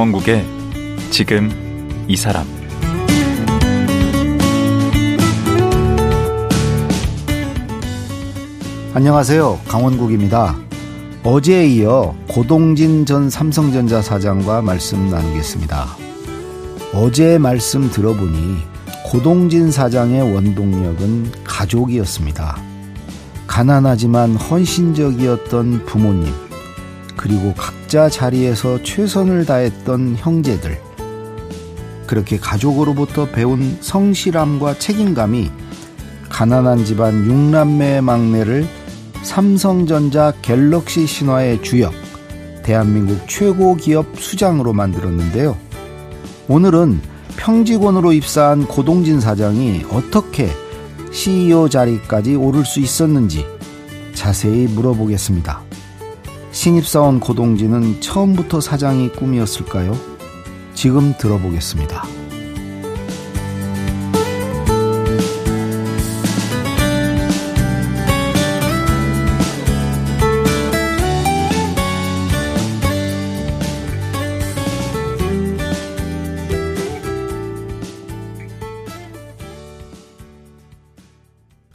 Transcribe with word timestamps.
강원국의 0.00 0.46
지금 1.10 1.50
이 2.08 2.16
사람 2.16 2.46
안녕하세요. 8.94 9.60
강원국입니다. 9.68 10.56
어제에 11.22 11.66
이어 11.66 12.14
고동진 12.30 13.04
전 13.04 13.28
삼성전자 13.28 14.00
사장과 14.00 14.62
말씀 14.62 15.10
나누겠습니다. 15.10 15.88
어제 16.94 17.36
말씀 17.36 17.90
들어보니 17.90 18.56
고동진 19.04 19.70
사장의 19.70 20.34
원동력은 20.34 21.44
가족이었습니다. 21.44 22.56
가난하지만 23.46 24.34
헌신적이었던 24.34 25.84
부모님, 25.84 26.32
그리고 27.20 27.52
각자 27.54 28.08
자리에서 28.08 28.82
최선을 28.82 29.44
다했던 29.44 30.16
형제들, 30.16 30.80
그렇게 32.06 32.38
가족으로부터 32.38 33.26
배운 33.26 33.76
성실함과 33.82 34.78
책임감이 34.78 35.50
가난한 36.30 36.86
집안 36.86 37.28
6남매의 37.28 38.00
막내를 38.00 38.66
삼성전자 39.20 40.32
갤럭시 40.40 41.06
신화의 41.06 41.60
주역, 41.60 41.92
대한민국 42.62 43.28
최고 43.28 43.76
기업 43.76 44.18
수장으로 44.18 44.72
만들었는데요. 44.72 45.58
오늘은 46.48 47.02
평직원으로 47.36 48.14
입사한 48.14 48.66
고동진 48.66 49.20
사장이 49.20 49.84
어떻게 49.90 50.48
CEO 51.12 51.68
자리까지 51.68 52.36
오를 52.36 52.64
수 52.64 52.80
있었는지 52.80 53.44
자세히 54.14 54.66
물어보겠습니다. 54.68 55.69
신입사원 56.52 57.20
고동진은 57.20 58.00
처음부터 58.00 58.60
사장이 58.60 59.10
꿈이었을까요? 59.10 59.96
지금 60.74 61.14
들어보겠습니다. 61.18 62.04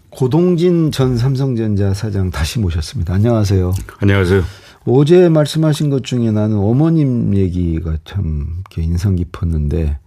고동진 0.09 0.91
전 0.91 1.17
삼성전자 1.17 1.93
사장 1.93 2.31
다시 2.31 2.59
모셨습니다. 2.59 3.13
안녕하세요. 3.13 3.73
안녕하세요. 3.99 4.64
어제 4.87 5.29
말씀하신 5.29 5.89
것 5.89 6.03
중에 6.03 6.31
나는 6.31 6.57
어머님 6.57 7.35
얘기가 7.35 7.97
참 8.05 8.63
인상 8.77 9.15
깊었는데 9.15 9.97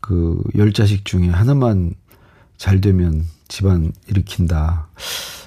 그 0.00 0.42
열 0.56 0.72
자식 0.72 1.04
중에 1.04 1.28
하나만 1.28 1.94
잘 2.56 2.80
되면 2.80 3.24
집안 3.48 3.92
일으킨다. 4.08 4.88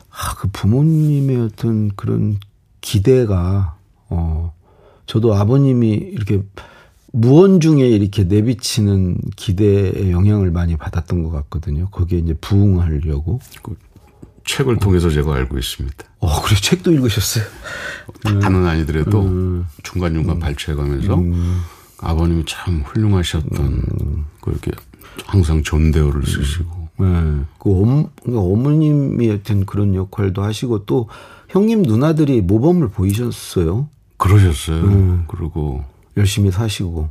아, 0.09 0.36
그 0.38 0.48
부모님의 0.52 1.38
어떤 1.38 1.89
그런 1.95 2.38
기대가 2.82 3.78
어 4.09 4.54
저도 5.08 5.33
아버님이 5.33 5.89
이렇게 5.93 6.42
무언 7.11 7.60
중에 7.60 7.88
이렇게 7.89 8.23
내비치는 8.23 9.17
기대의 9.36 10.11
영향을 10.11 10.52
많이 10.52 10.78
받았던 10.78 11.23
것 11.23 11.32
같거든요. 11.32 11.89
거기에 11.89 12.20
이제 12.20 12.33
부응하려고. 12.39 13.39
그 14.44 14.52
책을 14.52 14.78
통해서 14.78 15.10
제가 15.10 15.36
알고 15.36 15.58
있습니다. 15.58 16.06
어, 16.20 16.42
그래 16.42 16.56
책도 16.60 16.92
읽으셨어요? 16.92 17.44
다는 18.24 18.66
아니더라도 18.66 19.22
음. 19.22 19.66
중간중간 19.84 20.38
음. 20.38 20.40
발췌해가면서 20.40 21.16
음. 21.16 21.62
아버님이 22.00 22.44
참 22.46 22.84
훌륭하셨던 22.86 23.66
음. 23.66 24.26
그렇게 24.42 24.72
항상 25.26 25.64
존대어를 25.64 26.26
쓰시고. 26.26 26.90
네. 27.00 27.06
그 27.60 27.72
엄, 27.72 28.10
그러니까 28.24 28.42
어머님이 28.42 29.28
하여튼 29.28 29.66
그런 29.66 29.96
역할도 29.96 30.44
하시고 30.44 30.86
또 30.86 31.10
형님 31.50 31.82
누나들이 31.84 32.42
모범을 32.42 32.90
보이셨어요. 32.90 33.90
그러셨어요. 34.18 34.84
음. 34.84 35.26
그리고 35.28 35.84
열심히 36.18 36.52
사시고. 36.52 37.10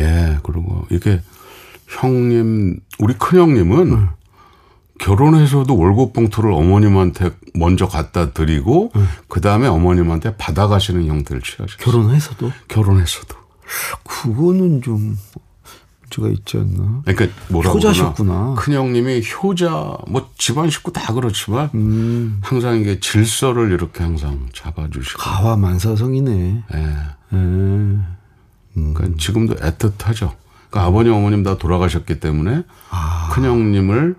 예, 0.00 0.38
그리고 0.42 0.86
이게 0.90 1.20
형님, 1.88 2.80
우리 2.98 3.14
큰 3.14 3.40
형님은 3.40 3.92
음. 3.92 4.08
결혼해서도 4.98 5.76
월급 5.76 6.12
봉투를 6.12 6.52
어머님한테 6.52 7.30
먼저 7.54 7.86
갖다 7.86 8.32
드리고 8.32 8.92
음. 8.94 9.08
그 9.28 9.40
다음에 9.40 9.66
어머님한테 9.66 10.36
받아가시는 10.36 11.06
형태를 11.06 11.42
취하셨어요. 11.42 11.78
결혼해서도? 11.78 12.52
결혼해서도. 12.68 13.34
그거는 14.04 14.82
좀 14.82 15.16
문제가 16.08 16.28
있지 16.28 16.56
않나? 16.56 17.02
그러니까 17.04 17.36
뭐라고 17.48 17.76
효자셨구나. 17.76 18.54
큰 18.58 18.74
형님이 18.74 19.22
효자, 19.22 19.98
뭐 20.08 20.30
집안 20.38 20.70
식구 20.70 20.92
다 20.92 21.12
그렇지만 21.12 21.70
um. 21.74 22.38
항상 22.42 22.80
이게 22.80 22.98
질서를 22.98 23.72
이렇게 23.72 24.02
항상 24.02 24.48
잡아주시고. 24.52 25.18
가와 25.18 25.56
만사성이네. 25.56 26.64
예. 26.74 26.78
예. 26.78 27.98
그러니까 28.74 29.16
지금도 29.18 29.56
애틋하죠. 29.56 30.32
그러니까 30.70 30.84
아버님 30.88 31.12
어머님 31.12 31.42
다 31.42 31.58
돌아가셨기 31.58 32.20
때문에 32.20 32.62
아. 32.90 33.28
큰 33.32 33.44
형님을 33.44 34.16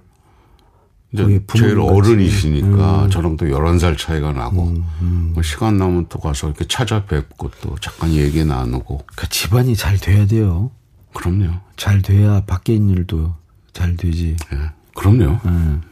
이제 1.12 1.42
제일 1.58 1.80
어른이시니까 1.80 3.06
음. 3.06 3.10
저랑 3.10 3.38
또 3.38 3.48
11살 3.48 3.98
차이가 3.98 4.32
나고 4.32 4.64
음, 4.68 4.86
음. 5.02 5.32
뭐 5.34 5.42
시간 5.42 5.78
나면 5.78 6.06
또 6.08 6.20
가서 6.20 6.48
이렇게 6.48 6.66
찾아뵙고 6.68 7.50
또 7.62 7.76
잠깐 7.82 8.14
얘기 8.14 8.46
나누고 8.46 8.98
그러니까 8.98 9.28
집안이 9.28 9.76
잘 9.76 9.98
돼야 9.98 10.28
돼요. 10.28 10.70
그럼요. 11.14 11.54
잘 11.78 12.02
돼야 12.02 12.42
밖에 12.46 12.76
있는 12.76 12.96
일도 12.96 13.34
잘 13.74 13.96
되지. 13.96 14.36
예. 14.54 14.58
그럼요. 14.96 15.40
예. 15.46 15.90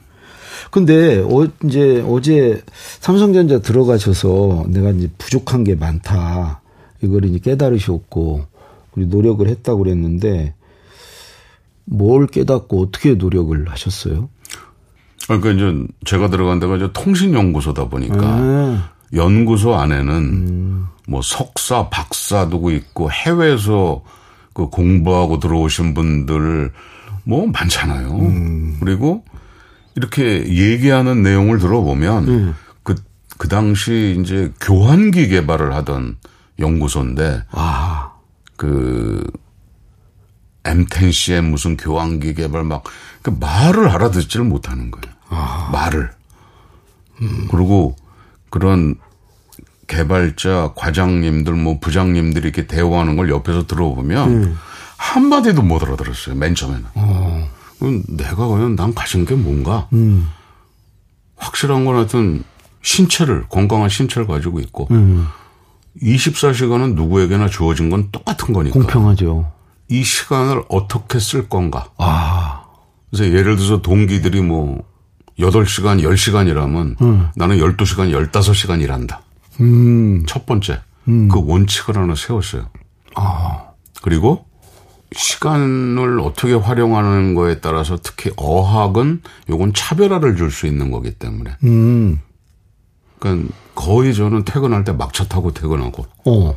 근데 0.69 1.19
어, 1.19 1.47
이제 1.63 2.03
어제 2.07 2.61
삼성전자 2.99 3.59
들어가셔서 3.59 4.65
내가 4.67 4.91
이제 4.91 5.09
부족한 5.17 5.63
게 5.63 5.75
많다. 5.75 6.61
이걸 7.01 7.25
이제 7.25 7.39
깨달으셨고 7.39 8.45
우리 8.95 9.05
노력을 9.07 9.47
했다고 9.47 9.83
그랬는데 9.83 10.53
뭘 11.85 12.27
깨닫고 12.27 12.81
어떻게 12.81 13.13
노력을 13.13 13.69
하셨어요? 13.69 14.29
그러니까 15.27 15.51
이제 15.51 15.87
제가 16.05 16.29
들어간 16.29 16.59
데가 16.59 16.77
이제 16.77 16.89
통신연구소다 16.93 17.85
보니까 17.89 18.37
음. 18.37 18.83
연구소 19.13 19.75
안에는 19.75 20.13
음. 20.15 20.87
뭐 21.07 21.21
석사, 21.21 21.89
박사 21.89 22.49
두고 22.49 22.71
있고 22.71 23.11
해외에서 23.11 24.03
그 24.53 24.67
공부하고 24.67 25.39
들어오신 25.39 25.93
분들 25.93 26.71
뭐 27.23 27.47
많잖아요. 27.47 28.09
음. 28.15 28.77
그리고 28.79 29.23
이렇게 29.95 30.47
얘기하는 30.47 31.23
내용을 31.23 31.59
들어보면 31.59 32.27
음. 32.27 32.55
그, 32.83 32.95
그 33.37 33.47
당시 33.47 34.17
이제 34.19 34.51
교환기 34.61 35.27
개발을 35.29 35.73
하던 35.75 36.17
연구소인데 36.59 37.43
아. 37.51 38.13
그 38.55 39.23
M10C의 40.63 41.41
무슨 41.41 41.77
교환기 41.77 42.33
개발 42.33 42.63
막 42.63 42.83
그 43.27 43.35
말을 43.41 43.89
알아듣지를 43.89 44.45
못하는 44.45 44.89
거예요. 44.89 45.13
아. 45.29 45.69
말을. 45.71 46.11
음. 47.21 47.47
그리고 47.49 47.95
그런 48.49 48.95
개발자 49.87 50.73
과장님들 50.75 51.53
뭐 51.53 51.79
부장님들이 51.79 52.47
이렇게 52.47 52.67
대화하는 52.67 53.15
걸 53.15 53.29
옆에서 53.29 53.67
들어보면 53.67 54.29
음. 54.29 54.57
한마디도 54.97 55.61
못 55.61 55.83
알아들었어요. 55.83 56.35
맨 56.35 56.55
처음에는. 56.55 56.85
어. 56.95 57.49
내가 58.07 58.47
과연 58.47 58.75
난 58.75 58.93
가진 58.93 59.25
게 59.25 59.35
뭔가 59.35 59.87
음. 59.93 60.27
확실한 61.35 61.85
건 61.85 61.95
하여튼 61.95 62.43
신체를 62.81 63.45
건강한 63.49 63.89
신체를 63.89 64.27
가지고 64.27 64.59
있고 64.59 64.87
음. 64.91 65.27
24시간은 66.01 66.95
누구에게나 66.95 67.49
주어진 67.49 67.89
건 67.89 68.09
똑같은 68.11 68.53
거니까. 68.53 68.73
공평하죠. 68.73 69.51
이 69.89 70.03
시간을 70.03 70.63
어떻게 70.69 71.19
쓸 71.19 71.47
건가. 71.47 71.89
아. 71.97 72.63
그래서 73.09 73.25
예를 73.25 73.55
들어서 73.55 73.81
동기들이 73.81 74.41
뭐 74.41 74.83
8시간, 75.39 76.01
10시간이라면 76.01 77.01
음. 77.01 77.29
나는 77.35 77.57
12시간, 77.57 78.11
15시간 78.31 78.81
일한다. 78.81 79.21
음. 79.61 80.25
첫 80.25 80.45
번째. 80.45 80.81
음. 81.07 81.27
그 81.29 81.41
원칙을 81.45 81.97
하나 81.97 82.15
세웠어요. 82.15 82.67
아. 83.15 83.63
그리고 84.01 84.45
시간을 85.13 86.19
어떻게 86.19 86.53
활용하는 86.53 87.33
거에 87.33 87.59
따라서 87.61 87.97
특히 88.01 88.31
어학은 88.35 89.21
요건 89.49 89.73
차별화를 89.73 90.35
줄 90.35 90.51
수 90.51 90.67
있는 90.67 90.91
거기 90.91 91.11
때문에. 91.11 91.55
음. 91.63 92.19
그러니까 93.19 93.53
거의 93.73 94.13
저는 94.13 94.43
퇴근할 94.43 94.83
때 94.83 94.91
막차 94.91 95.25
타고 95.25 95.53
퇴근하고. 95.53 96.05
어. 96.25 96.55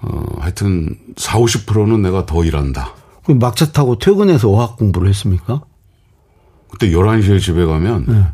어, 0.00 0.22
하여튼 0.38 0.96
4, 1.16 1.38
50%는 1.38 2.02
내가 2.02 2.26
더 2.26 2.44
일한다. 2.44 2.92
그럼 3.24 3.38
막차 3.40 3.72
타고 3.72 3.98
퇴근해서 3.98 4.48
어학 4.50 4.76
공부를 4.76 5.08
했습니까? 5.08 5.62
그때 6.70 6.90
11시에 6.90 7.40
집에 7.40 7.64
가면 7.64 8.04
네. 8.06 8.26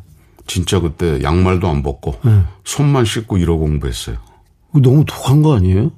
진짜 0.47 0.81
그때 0.81 1.23
양말도 1.23 1.69
안 1.69 1.83
벗고 1.83 2.19
네. 2.25 2.43
손만 2.65 3.05
씻고 3.05 3.39
이러 3.39 3.57
공부했어요. 3.57 4.17
너무 4.73 5.05
독한 5.07 5.43
거 5.43 5.57
아니에요? 5.57 5.93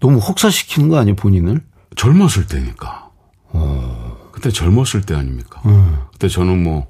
너무 0.00 0.18
혹사시키는 0.18 0.88
거 0.88 0.98
아니에요, 0.98 1.16
본인을? 1.16 1.62
젊었을 1.96 2.46
때니까. 2.46 3.10
어. 3.50 4.16
그때 4.32 4.50
젊었을 4.50 5.02
때 5.02 5.14
아닙니까? 5.14 5.62
음. 5.64 5.98
그때 6.12 6.28
저는 6.28 6.62
뭐 6.62 6.86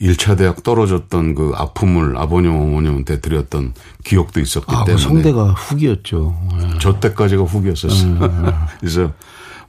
1차 0.00 0.36
대학 0.36 0.62
떨어졌던 0.62 1.34
그 1.34 1.52
아픔을 1.54 2.16
아버님 2.16 2.52
어머님한테 2.52 3.20
드렸던 3.20 3.74
기억도 4.02 4.40
있었기 4.40 4.74
아, 4.74 4.84
때문에 4.84 5.02
성대가 5.02 5.52
후기였죠. 5.52 6.36
네. 6.58 6.70
저 6.80 7.00
때까지가 7.00 7.44
후기였었어요. 7.44 8.18
네. 8.18 8.52
그래서 8.80 9.12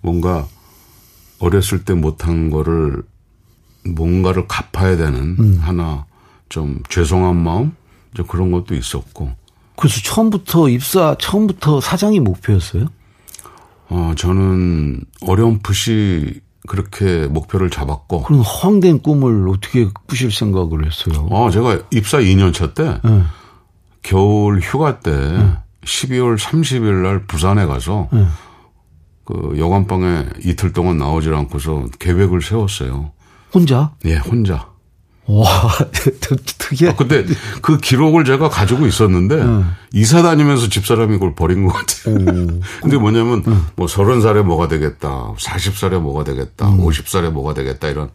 뭔가 0.01 0.47
어렸을 1.39 1.83
때 1.83 1.93
못한 1.93 2.49
거를 2.49 3.03
뭔가를 3.87 4.47
갚아야 4.47 4.97
되는 4.97 5.35
음. 5.39 5.59
하나 5.61 6.05
좀 6.49 6.79
죄송한 6.89 7.35
마음 7.35 7.73
좀 8.13 8.25
그런 8.27 8.51
것도 8.51 8.75
있었고. 8.75 9.31
그래서 9.77 9.99
처음부터 10.01 10.69
입사 10.69 11.15
처음부터 11.19 11.81
사장이 11.81 12.19
목표였어요? 12.21 12.85
어 13.89 14.13
저는 14.17 15.01
어렴풋이 15.21 16.41
그렇게 16.67 17.27
목표를 17.27 17.69
잡았고. 17.69 18.23
그럼 18.23 18.41
허황된 18.41 19.01
꿈을 19.01 19.47
어떻게 19.49 19.87
꾸실 20.07 20.31
생각을 20.31 20.85
했어요? 20.85 21.27
어, 21.29 21.49
제가 21.51 21.79
입사 21.91 22.17
2년 22.19 22.53
차 22.53 22.73
때 22.73 22.99
네. 23.03 23.23
겨울 24.01 24.59
휴가 24.59 24.99
때 24.99 25.11
네. 25.11 25.57
12월 25.83 26.37
30일 26.39 27.03
날 27.03 27.25
부산에 27.27 27.65
가서 27.65 28.07
네. 28.11 28.25
그 29.25 29.55
여관방에 29.57 30.25
이틀 30.43 30.71
동안 30.73 30.97
나오질 30.97 31.33
않고서 31.35 31.85
계획을 31.99 32.41
세웠어요. 32.41 33.11
혼자? 33.55 33.91
예, 34.05 34.17
혼자. 34.17 34.67
와, 35.27 35.43
특이해. 36.59 36.91
아, 36.91 36.95
근데 36.95 37.25
그 37.63 37.77
기록을 37.79 38.25
제가 38.25 38.47
가지고 38.49 38.85
있었는데 38.85 39.35
응. 39.35 39.65
이사 39.91 40.21
다니면서 40.21 40.69
집사람이 40.69 41.13
그걸 41.13 41.33
버린 41.33 41.65
것 41.65 41.73
같아요. 41.73 42.15
오. 42.15 42.59
근데 42.83 42.97
뭐냐면 42.97 43.43
응. 43.47 43.65
뭐 43.75 43.87
서른 43.87 44.21
살에 44.21 44.43
뭐가 44.43 44.67
되겠다, 44.67 45.33
40살에 45.39 45.99
뭐가 45.99 46.25
되겠다, 46.25 46.69
응. 46.69 46.77
50살에 46.85 47.31
뭐가 47.31 47.55
되겠다 47.55 47.87
이런 47.87 48.09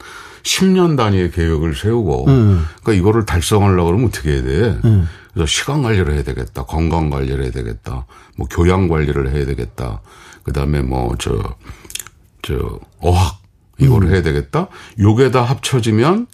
10년 0.45 0.97
단위의 0.97 1.33
계획을 1.33 1.75
세우고 1.75 2.27
응. 2.29 2.65
그러니까 2.83 2.93
이거를 3.01 3.27
달성하려고 3.27 3.87
그러면 3.87 4.07
어떻게 4.07 4.31
해야 4.35 4.43
돼? 4.43 4.79
응. 4.85 5.09
그래서 5.35 5.47
시간 5.47 5.83
관리를 5.83 6.13
해야 6.15 6.23
되겠다, 6.23 6.65
건강 6.65 7.11
관리를 7.11 7.43
해야 7.43 7.51
되겠다, 7.51 8.07
뭐 8.37 8.47
교양 8.49 8.87
관리를 8.89 9.33
해야 9.35 9.47
되겠다. 9.47 10.01
그 10.45 10.53
다음에 10.53 10.81
뭐 10.83 11.17
저 11.19 11.41
저 12.43 12.79
어학 13.01 13.40
이거를 13.81 14.11
해야 14.11 14.23
되겠다. 14.23 14.69
요게 14.99 15.31
다 15.31 15.43
합쳐지면 15.43 16.27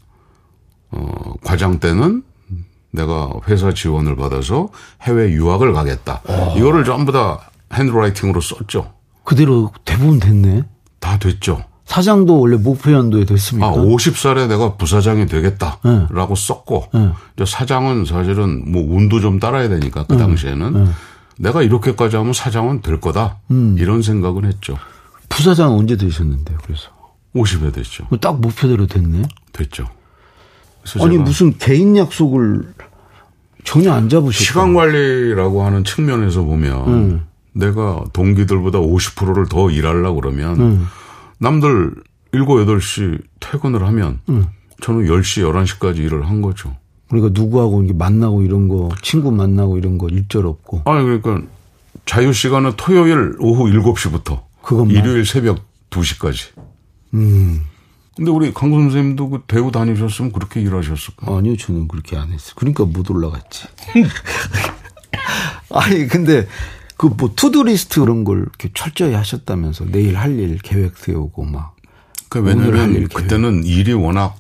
어, 0.90 1.34
과장 1.43 1.78
때는 1.81 2.22
내가 2.90 3.31
회사 3.48 3.72
지원을 3.72 4.16
받아서 4.16 4.69
해외 5.02 5.31
유학을 5.31 5.72
가겠다. 5.72 6.22
오. 6.28 6.32
어. 6.32 6.54
이거를 6.56 6.84
전부 6.84 7.12
다 7.12 7.50
핸드라이팅으로 7.72 8.40
썼죠. 8.40 8.93
그대로 9.25 9.72
대부분 9.84 10.19
됐네. 10.19 10.64
다 11.00 11.19
됐죠. 11.19 11.64
사장도 11.84 12.40
원래 12.40 12.56
목표 12.56 12.93
연도에 12.93 13.25
됐습니까? 13.25 13.69
아, 13.69 13.72
50살에 13.72 14.48
내가 14.48 14.75
부사장이 14.76 15.26
되겠다라고 15.26 16.34
네. 16.34 16.34
썼고 16.34 16.88
네. 16.93 17.44
사장은 17.44 18.04
사실은 18.04 18.70
뭐 18.70 18.82
운도 18.82 19.20
좀 19.20 19.38
따라야 19.38 19.69
되니까 19.69 20.04
그 20.04 20.14
네. 20.14 20.19
당시에는 20.19 20.84
네. 20.84 20.90
내가 21.38 21.62
이렇게까지 21.62 22.16
하면 22.16 22.32
사장은 22.32 22.82
될 22.82 23.00
거다 23.00 23.38
음. 23.52 23.76
이런 23.78 24.02
생각은 24.02 24.46
했죠. 24.46 24.76
부사장 25.28 25.75
언제 25.76 25.96
되셨는데요? 25.96 26.58
그래서 26.64 26.88
50에 27.36 27.72
됐죠. 27.72 28.06
딱 28.20 28.40
목표대로 28.40 28.86
됐네. 28.86 29.22
됐죠. 29.52 29.88
아니 31.00 31.18
무슨 31.18 31.56
개인 31.58 31.96
약속을 31.96 32.74
전혀 33.64 33.92
안 33.92 34.08
잡으셨어요. 34.08 34.44
시간 34.44 34.74
관리라고 34.74 35.64
하는 35.64 35.82
측면에서 35.84 36.42
보면 36.44 36.88
음. 36.88 37.26
내가 37.52 38.04
동기들보다 38.12 38.78
50%를 38.78 39.46
더 39.48 39.70
일하려고 39.70 40.20
그러면 40.20 40.60
음. 40.60 40.86
남들 41.38 41.94
7, 42.32 42.42
8시 42.42 43.20
퇴근을 43.40 43.82
하면 43.86 44.20
음. 44.28 44.46
저는 44.82 45.06
10시, 45.06 45.42
11시까지 45.42 45.98
일을 45.98 46.28
한 46.28 46.42
거죠. 46.42 46.76
그러니까 47.08 47.38
누구하고 47.40 47.82
만나고 47.94 48.42
이런 48.42 48.68
거, 48.68 48.88
친구 49.00 49.30
만나고 49.30 49.78
이런 49.78 49.96
거 49.96 50.08
일절 50.08 50.44
없고. 50.46 50.82
아니, 50.84 51.04
그러니까 51.04 51.42
자유 52.04 52.32
시간은 52.32 52.72
토요일 52.76 53.36
오후 53.38 53.64
7시부터 53.70 54.42
그것만. 54.62 54.94
일요일 54.94 55.24
새벽 55.24 55.60
2시까지. 55.90 56.50
음. 57.14 57.62
근데 58.17 58.31
우리 58.31 58.53
강구 58.55 58.79
선생님도 58.81 59.29
그 59.29 59.43
대우 59.47 59.70
다니셨으면 59.70 60.32
그렇게 60.32 60.61
일하셨을까? 60.62 61.37
아니요, 61.37 61.56
저는 61.56 61.87
그렇게 61.87 62.17
안 62.17 62.32
했어요. 62.32 62.55
그러니까 62.56 62.85
못 62.87 63.11
올라갔지. 63.11 63.67
아니, 65.70 66.06
근데 66.06 66.47
그 66.97 67.08
뭐 67.08 67.32
to-do 67.37 67.72
list 67.72 68.00
그런 68.00 68.25
걸 68.25 68.38
이렇게 68.41 68.70
철저히 68.73 69.12
하셨다면서 69.12 69.85
내일 69.91 70.17
할 70.17 70.38
일 70.38 70.58
계획 70.58 70.97
세우고 70.97 71.44
막. 71.44 71.76
그 72.31 72.41
왜냐면 72.41 73.06
그때는 73.08 73.64
일이 73.64 73.93
워낙 73.93 74.35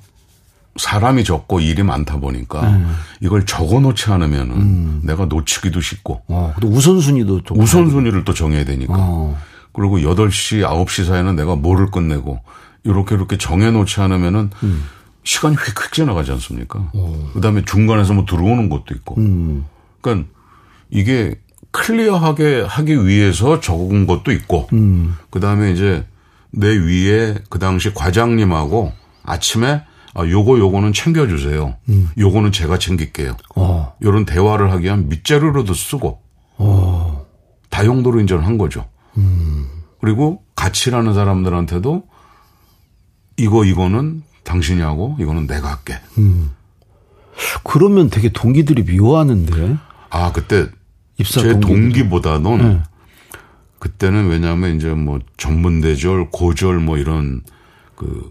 사람이 0.76 1.24
적고 1.24 1.60
일이 1.60 1.82
많다 1.82 2.18
보니까 2.18 2.62
음. 2.68 2.96
이걸 3.20 3.46
적어 3.46 3.80
놓지 3.80 4.10
않으면은 4.10 4.54
음. 4.56 5.00
내가 5.04 5.26
놓치기도 5.26 5.80
쉽고. 5.82 6.22
어, 6.28 6.54
또 6.60 6.68
우선순위도 6.68 7.42
좀 7.44 7.60
우선순위를 7.60 8.24
또 8.24 8.32
정해야 8.34 8.64
되니까. 8.64 8.94
어. 8.96 9.38
그리고 9.76 9.98
8시, 9.98 10.66
9시 10.66 11.04
사이에는 11.04 11.36
내가 11.36 11.54
뭐를 11.54 11.90
끝내고 11.90 12.40
이렇게 12.82 13.14
이렇게 13.14 13.36
정해놓지 13.36 14.00
않으면은 14.00 14.50
음. 14.62 14.84
시간이 15.22 15.56
휙휙 15.56 15.92
지나가지 15.92 16.32
않습니까? 16.32 16.90
오. 16.94 17.30
그다음에 17.34 17.62
중간에서 17.62 18.14
뭐 18.14 18.24
들어오는 18.24 18.70
것도 18.70 18.94
있고. 18.94 19.16
음. 19.18 19.66
그러니까 20.00 20.28
이게 20.88 21.38
클리어하게 21.72 22.62
하기 22.62 23.06
위해서 23.06 23.60
적은 23.60 24.06
것도 24.06 24.32
있고. 24.32 24.68
음. 24.72 25.16
그다음에 25.28 25.72
이제 25.72 26.06
내 26.50 26.68
위에 26.68 27.34
그 27.50 27.58
당시 27.58 27.92
과장님하고 27.92 28.92
아침에 29.24 29.82
아, 30.14 30.26
요거 30.26 30.58
요거는 30.58 30.94
챙겨주세요. 30.94 31.76
음. 31.90 32.08
요거는 32.16 32.52
제가 32.52 32.78
챙길게요. 32.78 33.36
어. 33.56 33.94
요런 34.02 34.24
대화를 34.24 34.72
하기 34.72 34.84
위한 34.84 35.10
밑자료로도 35.10 35.74
쓰고 35.74 36.22
어. 36.56 37.26
다용도로 37.68 38.20
인정한 38.20 38.56
거죠. 38.56 38.86
음. 39.18 39.45
그리고 40.06 40.44
같이 40.54 40.90
일하는 40.90 41.14
사람들한테도 41.14 42.04
이거 43.38 43.64
이거는 43.64 44.22
당신이 44.44 44.80
하고 44.80 45.16
이거는 45.18 45.48
내가 45.48 45.70
할게. 45.72 45.98
음. 46.18 46.52
그러면 47.64 48.08
되게 48.08 48.28
동기들이 48.28 48.84
미워하는데. 48.84 49.76
아 50.10 50.30
그때 50.30 50.68
입사 51.18 51.40
제 51.40 51.58
동기보다는 51.58 52.58
네. 52.58 52.82
그때는 53.80 54.28
왜냐하면 54.28 54.76
이제 54.76 54.90
뭐 54.90 55.18
전문대졸, 55.38 56.30
고졸 56.30 56.78
뭐 56.78 56.98
이런 56.98 57.42
그 57.96 58.30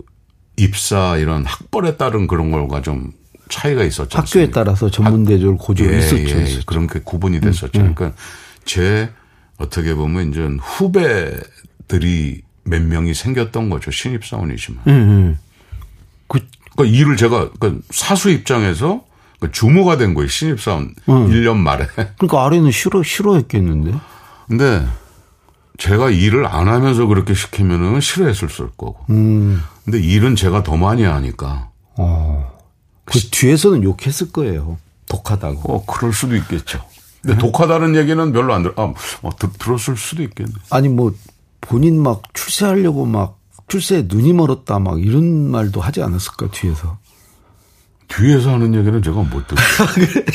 입사 0.55 1.17
이런 1.17 1.43
학벌에 1.43 1.97
따른 1.97 2.25
그런 2.25 2.51
걸과 2.51 2.81
좀 2.83 3.11
차이가 3.49 3.83
있었죠. 3.83 4.17
학교에 4.17 4.49
따라서 4.49 4.89
전문대졸, 4.89 5.57
고졸 5.57 5.93
예, 5.93 5.97
있었죠. 5.97 6.39
예, 6.39 6.43
있었죠. 6.43 6.65
그런 6.65 6.87
게 6.87 7.01
구분이 7.03 7.41
됐었죠. 7.41 7.81
음, 7.81 7.87
음. 7.87 7.95
그러니까 7.95 8.17
제 8.63 9.11
어떻게 9.57 9.93
보면 9.93 10.31
이제 10.31 10.41
후배 10.61 11.33
들이 11.87 12.41
몇 12.63 12.81
명이 12.81 13.13
생겼던 13.13 13.69
거죠. 13.69 13.91
신입사원이지만. 13.91 14.83
음, 14.87 14.91
음. 14.91 15.39
그, 16.27 16.39
그러니까 16.75 16.97
일을 16.97 17.17
제가, 17.17 17.51
그러니까 17.51 17.83
사수 17.91 18.29
입장에서 18.29 19.03
그 19.39 19.51
주모가 19.51 19.97
된 19.97 20.13
거예요. 20.13 20.27
신입사원 20.27 20.95
음. 21.09 21.29
1년 21.29 21.57
말에. 21.57 21.87
그러니까 22.17 22.45
아래는 22.45 22.71
싫어, 22.71 23.03
싫어했겠는데. 23.03 23.93
근데 24.47 24.85
제가 25.77 26.09
일을 26.09 26.45
안 26.47 26.67
하면서 26.67 27.05
그렇게 27.05 27.33
시키면은 27.33 27.99
싫어했을 28.01 28.49
거고. 28.77 28.97
음. 29.09 29.61
근데 29.83 29.99
일은 29.99 30.35
제가 30.35 30.63
더 30.63 30.77
많이 30.77 31.03
하니까. 31.03 31.69
어. 31.97 32.55
그 33.05 33.19
뒤에서는 33.19 33.83
욕했을 33.83 34.31
거예요. 34.31 34.77
독하다고. 35.07 35.73
어, 35.73 35.85
그럴 35.85 36.13
수도 36.13 36.35
있겠죠. 36.35 36.83
근데 37.21 37.35
네? 37.35 37.41
독하다는 37.41 37.95
얘기는 37.95 38.31
별로 38.31 38.53
안 38.53 38.63
들, 38.63 38.73
아, 38.77 38.93
어, 39.21 39.35
들, 39.37 39.49
들었을 39.57 39.97
수도 39.97 40.23
있겠네. 40.23 40.51
아니, 40.69 40.87
뭐, 40.89 41.13
본인 41.67 42.01
막 42.01 42.21
출세하려고 42.33 43.05
막 43.05 43.39
출세에 43.67 44.05
눈이 44.07 44.33
멀었다 44.33 44.79
막 44.79 45.01
이런 45.03 45.49
말도 45.51 45.81
하지 45.81 46.01
않았을까 46.01 46.49
뒤에서. 46.51 46.97
뒤에서 48.07 48.53
하는 48.53 48.75
얘기는 48.75 49.01
제가 49.01 49.17
못 49.23 49.47
들어요. 49.47 49.65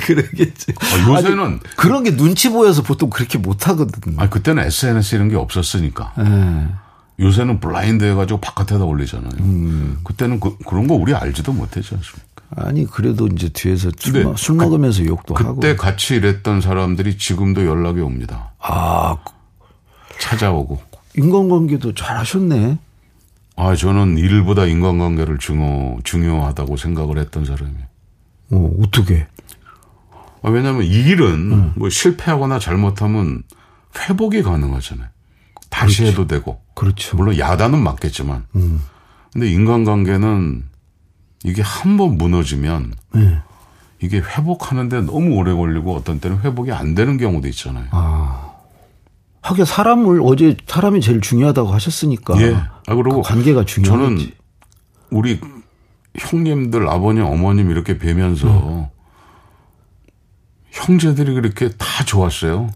그러겠지. 0.06 0.72
아, 0.80 1.08
요새는 1.10 1.44
아니, 1.44 1.60
그런 1.76 2.02
게 2.02 2.16
눈치 2.16 2.48
보여서 2.48 2.82
보통 2.82 3.10
그렇게 3.10 3.36
못 3.38 3.68
하거든. 3.68 4.18
아 4.18 4.28
그때는 4.28 4.64
SNS 4.64 5.16
이런 5.16 5.28
게 5.28 5.36
없었으니까. 5.36 6.14
네. 6.16 6.68
요새는 7.20 7.60
블라인드 7.60 8.04
해가지고 8.04 8.40
바깥에다 8.40 8.84
올리잖아요. 8.84 9.30
음. 9.40 9.98
그때는 10.04 10.40
그, 10.40 10.56
런거 10.70 10.94
우리 10.94 11.14
알지도 11.14 11.52
못했지 11.52 11.94
않습니까? 11.94 12.30
아니 12.56 12.86
그래도 12.86 13.26
이제 13.26 13.50
뒤에서 13.50 13.90
술, 13.98 14.24
마, 14.24 14.34
술 14.36 14.56
먹으면서 14.56 15.02
그, 15.02 15.08
욕도 15.08 15.34
그때 15.34 15.46
하고. 15.46 15.60
그때 15.60 15.76
같이 15.76 16.16
일했던 16.16 16.62
사람들이 16.62 17.18
지금도 17.18 17.66
연락이 17.66 18.00
옵니다. 18.00 18.52
아 18.58 19.18
찾아오고. 20.20 20.80
인간관계도 21.16 21.94
잘 21.94 22.16
하셨네. 22.18 22.78
아, 23.56 23.74
저는 23.74 24.16
일보다 24.18 24.66
인간관계를 24.66 25.38
중요, 25.38 25.98
중요하다고 26.04 26.76
생각을 26.76 27.18
했던 27.18 27.44
사람이에요. 27.44 27.84
어, 28.52 28.70
어떻게? 28.82 29.26
아, 30.42 30.48
왜냐면 30.48 30.84
이 30.84 30.88
일은 30.88 31.52
음. 31.52 31.72
뭐 31.76 31.90
실패하거나 31.90 32.58
잘못하면 32.58 33.42
회복이 33.98 34.42
가능하잖아요. 34.42 35.08
다시 35.68 35.98
그렇죠. 35.98 36.12
해도 36.12 36.26
되고. 36.26 36.60
그렇죠. 36.74 37.16
물론 37.16 37.38
야단은 37.38 37.78
맞겠지만. 37.82 38.46
음. 38.54 38.80
근데 39.32 39.50
인간관계는 39.50 40.64
이게 41.44 41.62
한 41.62 41.96
번 41.96 42.16
무너지면 42.18 42.92
네. 43.14 43.38
이게 44.02 44.18
회복하는데 44.18 45.02
너무 45.02 45.34
오래 45.36 45.52
걸리고 45.52 45.94
어떤 45.94 46.20
때는 46.20 46.40
회복이 46.40 46.72
안 46.72 46.94
되는 46.94 47.16
경우도 47.18 47.46
있잖아요. 47.48 47.86
아. 47.90 48.19
하긴 49.42 49.64
사람을 49.64 50.20
어제 50.22 50.56
사람이 50.66 51.00
제일 51.00 51.20
중요하다고 51.20 51.68
하셨으니까. 51.72 52.40
예. 52.42 52.54
아 52.54 52.94
그리고 52.94 53.22
그 53.22 53.28
관계가 53.28 53.64
중요하지. 53.64 53.90
저는 53.90 54.32
우리 55.10 55.40
형님들, 56.16 56.88
아버님, 56.88 57.24
어머님 57.24 57.70
이렇게 57.70 57.98
뵈면서 57.98 58.48
음. 58.48 58.86
형제들이 60.70 61.34
그렇게 61.34 61.70
다 61.70 62.04
좋았어요. 62.04 62.68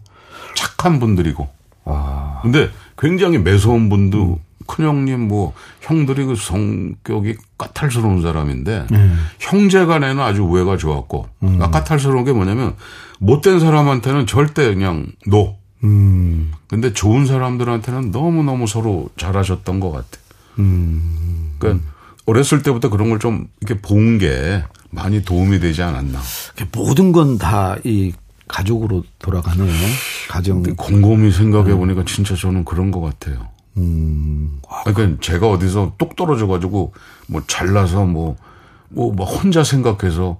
착한 0.55 0.99
분들이고. 0.99 1.47
아. 1.85 2.39
근데 2.41 2.69
굉장히 2.97 3.37
매서운 3.37 3.89
분도 3.89 4.23
음. 4.23 4.37
큰형님 4.67 5.27
뭐 5.27 5.53
형들이 5.81 6.25
그 6.25 6.35
성격이 6.35 7.35
까탈스러운 7.57 8.21
사람인데 8.21 8.87
음. 8.91 9.25
형제 9.39 9.85
간에는 9.85 10.19
아주 10.21 10.41
우애가 10.43 10.77
좋았고 10.77 11.29
음. 11.43 11.61
아, 11.61 11.69
까탈스러운 11.69 12.25
게 12.25 12.33
뭐냐면 12.33 12.75
못된 13.19 13.59
사람한테는 13.59 14.25
절대 14.25 14.73
그냥 14.73 15.07
노. 15.27 15.57
음. 15.85 16.51
근데 16.67 16.91
좋은 16.93 17.25
사람들한테는 17.25 18.11
너무너무 18.11 18.67
서로 18.67 19.09
잘하셨던 19.17 19.79
것 19.79 19.91
같아. 19.91 20.07
음. 20.59 21.55
그러니까 21.59 21.85
어렸을 22.25 22.61
때부터 22.63 22.89
그런 22.89 23.09
걸 23.09 23.19
좀 23.19 23.47
이렇게 23.61 23.79
본 23.81 24.17
게 24.17 24.63
많이 24.89 25.23
도움이 25.23 25.59
되지 25.59 25.83
않았나. 25.83 26.19
모든 26.73 27.11
건 27.11 27.37
다 27.37 27.77
이 27.83 28.13
가족으로 28.47 29.03
돌아가네요. 29.19 29.71
가정. 30.29 30.61
곰곰이 30.63 31.31
생각해 31.31 31.73
보니까 31.75 32.01
음. 32.01 32.05
진짜 32.05 32.35
저는 32.35 32.63
그런 32.65 32.91
것 32.91 33.01
같아요. 33.01 33.47
음. 33.77 34.61
그러니까 34.85 35.19
제가 35.21 35.49
어디서 35.49 35.93
똑 35.97 36.15
떨어져가지고 36.15 36.93
뭐 37.27 37.43
잘나서 37.47 38.05
뭐, 38.05 38.35
뭐, 38.89 39.11
뭐 39.13 39.25
혼자 39.25 39.63
생각해서 39.63 40.39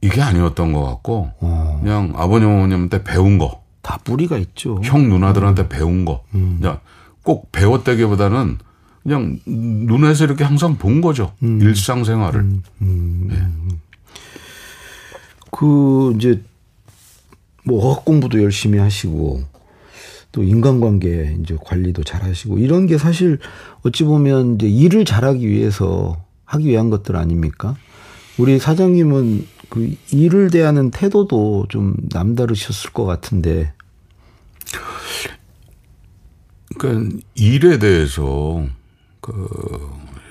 이게 0.00 0.22
아니었던 0.22 0.72
것 0.72 0.84
같고 0.84 1.30
어. 1.40 1.80
그냥 1.82 2.12
아버님 2.16 2.48
어머님한테 2.48 3.02
배운 3.04 3.38
거. 3.38 3.62
다 3.86 4.00
뿌리가 4.02 4.36
있죠. 4.38 4.80
형 4.82 5.08
누나들한테 5.08 5.62
음. 5.62 5.68
배운 5.68 6.04
거. 6.04 6.24
음. 6.34 6.58
그냥 6.60 6.80
꼭 7.22 7.52
배웠다기보다는 7.52 8.58
그냥 9.04 9.38
눈에서 9.46 10.24
이렇게 10.24 10.42
항상 10.42 10.76
본 10.76 11.00
거죠. 11.00 11.32
음. 11.44 11.62
일상생활을. 11.62 12.40
음. 12.40 12.62
음. 12.82 13.28
네. 13.30 13.76
그 15.52 16.12
이제 16.16 16.42
뭐 17.64 17.86
어학 17.86 18.04
공부도 18.04 18.42
열심히 18.42 18.80
하시고 18.80 19.44
또 20.32 20.42
인간관계 20.42 21.36
이제 21.40 21.56
관리도 21.64 22.02
잘 22.02 22.24
하시고 22.24 22.58
이런 22.58 22.86
게 22.86 22.98
사실 22.98 23.38
어찌 23.82 24.02
보면 24.02 24.56
이제 24.56 24.66
일을 24.66 25.04
잘하기 25.04 25.46
위해서 25.48 26.24
하기 26.44 26.66
위한 26.66 26.90
것들 26.90 27.14
아닙니까? 27.14 27.76
우리 28.36 28.58
사장님은 28.58 29.46
그 29.68 29.94
일을 30.10 30.50
대하는 30.50 30.90
태도도 30.90 31.66
좀 31.68 31.94
남다르셨을 32.10 32.90
것 32.90 33.04
같은데. 33.04 33.75
그러니까 36.78 37.16
일에 37.34 37.78
대해서 37.78 38.64
그 39.20 39.48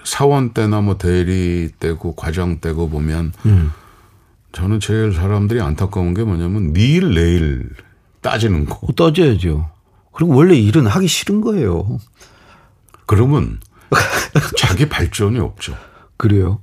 사원 0.04 0.52
때나 0.54 0.82
뭐 0.82 0.98
대리 0.98 1.70
때고 1.80 2.16
과장 2.16 2.60
때고 2.60 2.90
보면 2.90 3.34
음. 3.46 3.72
저는 4.52 4.80
제일 4.80 5.14
사람들이 5.14 5.60
안타까운 5.62 6.14
게 6.14 6.24
뭐냐면 6.24 6.72
내일 6.72 7.14
내일 7.14 7.70
따지는 8.22 8.66
거. 8.66 8.88
따져야죠. 8.94 9.70
그리고 10.14 10.36
원래 10.36 10.56
일은 10.56 10.88
하기 10.88 11.08
싫은 11.08 11.42
거예요. 11.42 12.00
그러면 13.06 13.60
자기 14.58 14.88
발전이 14.88 15.40
없죠. 15.40 15.76
그래요? 16.18 16.60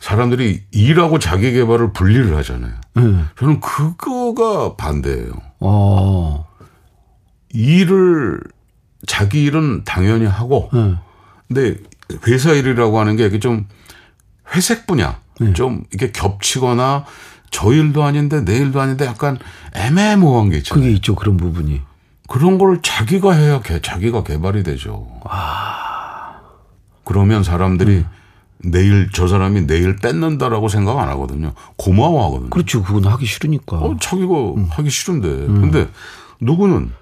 사람들이 0.00 0.62
일하고 0.70 1.18
자기 1.18 1.52
개발을 1.52 1.92
분리를 1.92 2.36
하잖아요. 2.36 2.74
네. 2.94 3.24
저는 3.38 3.60
그거가 3.60 4.76
반대예요. 4.76 5.32
아. 5.60 6.44
일을 7.58 8.40
자기 9.06 9.42
일은 9.42 9.82
당연히 9.84 10.26
하고 10.26 10.70
네. 10.72 10.94
근데 11.48 11.76
회사 12.28 12.52
일이라고 12.52 13.00
하는 13.00 13.16
게 13.16 13.26
이게 13.26 13.40
좀 13.40 13.66
회색 14.54 14.86
분야, 14.86 15.20
네. 15.40 15.52
좀 15.52 15.82
이게 15.92 16.12
겹치거나 16.12 17.04
저 17.50 17.72
일도 17.72 18.04
아닌데 18.04 18.44
내 18.44 18.56
일도 18.56 18.80
아닌데 18.80 19.06
약간 19.06 19.38
애매모호한 19.74 20.50
게 20.50 20.58
있잖아요. 20.58 20.84
그게 20.84 20.94
있죠 20.96 21.16
그런 21.16 21.36
부분이. 21.36 21.82
그런 22.28 22.58
걸 22.58 22.80
자기가 22.82 23.32
해야 23.32 23.60
개, 23.60 23.80
자기가 23.80 24.22
개발이 24.22 24.62
되죠. 24.62 25.08
아. 25.24 26.40
그러면 27.04 27.42
사람들이 27.42 27.96
음. 27.96 28.06
내일 28.58 29.08
저 29.12 29.26
사람이 29.26 29.66
내일 29.66 29.96
뺏는다라고 29.96 30.68
생각 30.68 30.98
안 30.98 31.08
하거든요. 31.08 31.54
고마워하거든요. 31.76 32.50
그렇죠. 32.50 32.82
그건 32.82 33.06
하기 33.06 33.24
싫으니까. 33.26 33.78
어, 33.78 33.96
자기가 33.98 34.32
음. 34.54 34.66
하기 34.70 34.90
싫은데. 34.90 35.28
음. 35.28 35.60
근데 35.62 35.88
누구는 36.40 36.92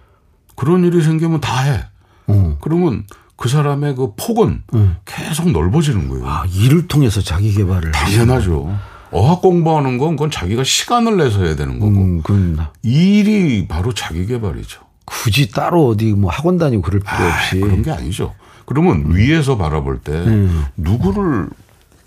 그런 0.57 0.85
일이 0.85 1.03
생기면 1.03 1.41
다 1.41 1.61
해. 1.63 1.85
음. 2.31 2.57
그러면 2.61 3.05
그 3.37 3.49
사람의 3.49 3.95
그 3.95 4.15
폭은 4.17 4.63
음. 4.75 4.97
계속 5.05 5.51
넓어지는 5.51 6.09
거예요. 6.09 6.27
아, 6.27 6.45
일을 6.53 6.89
통해서 6.89 7.21
자기 7.21 7.53
개발을 7.55 7.93
당연하죠. 7.93 8.77
어학 9.13 9.41
공부하는 9.41 9.99
건 9.99 10.17
그건 10.17 10.31
자기가 10.31 10.65
시간을 10.65 11.19
내서 11.19 11.45
해야 11.45 11.55
되는 11.55 11.79
거고. 11.79 11.93
음, 11.93 12.23
그건 12.23 12.59
일이 12.83 13.69
바로 13.69 13.95
자기 13.95 14.27
개발이죠. 14.27 14.81
굳이 15.05 15.51
따로 15.51 15.89
어디 15.89 16.13
뭐 16.13 16.31
학원 16.31 16.59
다니고 16.59 16.83
그럴 16.83 17.01
필요 17.01 17.15
아, 17.17 17.35
없이. 17.37 17.61
그런 17.61 17.83
게 17.83 17.93
아니죠. 17.93 18.35
그러면 18.65 19.05
음. 19.07 19.15
위에서 19.15 19.57
바라볼 19.57 20.01
때 20.01 20.13
음. 20.13 20.65
누구를 20.77 21.49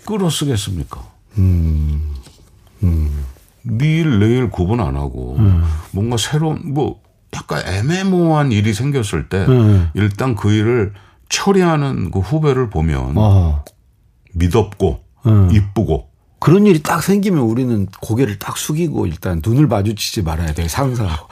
끌어쓰겠습니까? 0.04 1.02
음. 1.38 2.14
음. 2.82 3.24
내일 3.62 4.18
내일 4.18 4.50
구분 4.50 4.80
안 4.80 4.96
하고 4.96 5.36
음. 5.38 5.64
뭔가 5.92 6.16
새로운 6.16 6.60
뭐 6.74 7.00
약간 7.34 7.62
애매모호한 7.66 8.52
일이 8.52 8.74
생겼을 8.74 9.28
때 9.28 9.44
음. 9.46 9.90
일단 9.94 10.34
그 10.34 10.52
일을 10.52 10.92
처리하는 11.28 12.10
그 12.10 12.18
후배를 12.18 12.70
보면 12.70 13.14
어. 13.16 13.64
믿었고 14.34 15.04
음. 15.26 15.48
이쁘고 15.52 16.10
그런 16.40 16.66
일이 16.66 16.82
딱 16.82 17.02
생기면 17.02 17.42
우리는 17.42 17.86
고개를 18.00 18.38
딱 18.38 18.56
숙이고 18.56 19.06
일단 19.06 19.42
눈을 19.44 19.66
마주치지 19.66 20.22
말아야 20.22 20.52
돼 20.54 20.66
상사하고 20.66 21.28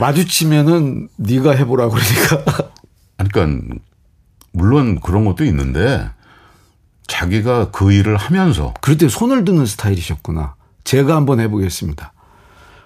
마주치면은 0.00 1.08
네가 1.16 1.52
해보라 1.52 1.88
그러니까 1.88 2.72
그러니까 3.16 3.76
물론 4.52 5.00
그런 5.00 5.24
것도 5.24 5.44
있는데 5.44 6.10
자기가 7.06 7.70
그 7.70 7.92
일을 7.92 8.16
하면서 8.16 8.74
그럴 8.80 8.98
때 8.98 9.08
손을 9.08 9.44
드는 9.44 9.66
스타일이셨구나 9.66 10.56
제가 10.84 11.14
한번 11.14 11.38
해보겠습니다 11.40 12.12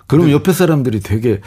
그러면 0.06 0.30
옆에 0.32 0.52
사람들이 0.52 1.00
되게 1.00 1.40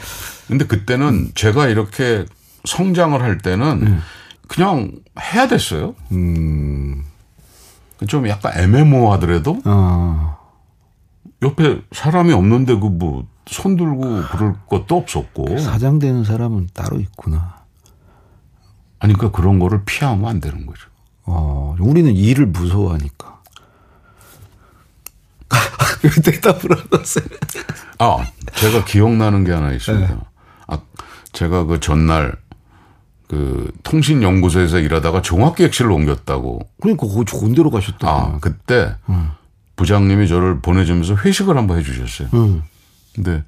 근데 0.46 0.66
그때는 0.66 1.06
음. 1.08 1.30
제가 1.34 1.68
이렇게 1.68 2.24
성장을 2.64 3.20
할 3.22 3.38
때는 3.38 3.82
음. 3.86 4.00
그냥 4.48 4.92
해야 5.20 5.46
됐어요. 5.46 5.94
음. 6.12 7.04
좀 8.06 8.28
약간 8.28 8.52
애매모호하더라도 8.58 9.60
어. 9.64 10.38
옆에 11.42 11.82
사람이 11.92 12.32
없는데 12.32 12.74
그 12.78 12.88
뭐 12.88 13.24
손 13.50 13.76
들고 13.76 14.22
그럴 14.30 14.54
것도 14.68 14.96
없었고 14.96 15.58
사장 15.58 15.98
되는 15.98 16.22
사람은 16.22 16.68
따로 16.74 17.00
있구나. 17.00 17.56
아니 18.98 19.14
그러니까 19.14 19.36
그런 19.36 19.58
거를 19.58 19.82
피하면 19.84 20.28
안 20.28 20.40
되는 20.40 20.66
거죠. 20.66 20.88
어, 21.24 21.74
우리는 21.80 22.12
일을 22.14 22.46
무서워하니까. 22.46 23.37
대답을 26.24 26.70
하셨어요. 26.92 27.24
아, 27.98 28.26
제가 28.54 28.84
기억나는 28.84 29.44
게 29.44 29.52
하나 29.52 29.72
있습니다. 29.72 30.14
네. 30.14 30.20
아, 30.66 30.78
제가 31.32 31.64
그 31.64 31.80
전날 31.80 32.36
그 33.28 33.70
통신연구소에서 33.82 34.78
일하다가 34.78 35.22
종합기획실로 35.22 35.94
옮겼다고. 35.94 36.60
그러니까 36.80 37.06
거기 37.06 37.24
좋은 37.24 37.54
데로 37.54 37.70
가셨다. 37.70 38.08
아, 38.08 38.38
그때 38.40 38.96
음. 39.08 39.30
부장님이 39.76 40.28
저를 40.28 40.60
보내주면서 40.60 41.14
회식을 41.14 41.56
한번 41.56 41.78
해주셨어요. 41.78 42.28
음. 42.34 42.62
근데 43.14 43.44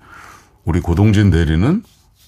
우리 0.64 0.80
고동진 0.80 1.30
대리는 1.30 1.82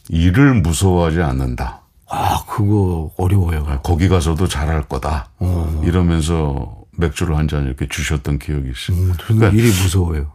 일을 0.08 0.54
무서워하지 0.54 1.20
않는다. 1.20 1.82
아, 2.08 2.44
그거 2.46 3.10
어려워요. 3.16 3.64
아, 3.68 3.80
거기 3.80 4.08
가서도 4.08 4.48
잘할 4.48 4.82
거다. 4.88 5.30
어. 5.38 5.82
이러면서 5.84 6.81
맥주를 6.96 7.36
한 7.36 7.48
잔 7.48 7.64
이렇게 7.66 7.86
주셨던 7.88 8.38
기억이 8.38 8.70
있어요. 8.70 8.96
음, 9.04 9.12
그러니까 9.24 9.48
일이 9.48 9.68
무서워요. 9.68 10.32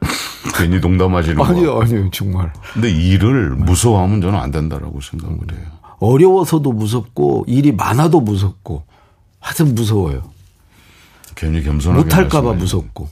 괜히 0.56 0.78
농담하시는 0.80 1.36
거. 1.36 1.44
아니요, 1.44 1.80
아니요, 1.80 2.10
정말. 2.10 2.52
근데 2.72 2.90
일을 2.90 3.50
무서워하면 3.50 4.20
저는 4.20 4.38
안 4.38 4.50
된다라고 4.50 5.00
생각을 5.00 5.38
해요. 5.52 5.66
어려워서도 6.00 6.72
무섭고 6.72 7.44
일이 7.46 7.70
많아도 7.72 8.20
무섭고 8.20 8.84
하여튼 9.38 9.74
무서워요. 9.74 10.30
괜히 11.36 11.62
겸손하게 11.62 12.02
못할까봐 12.04 12.52
무섭고. 12.54 13.08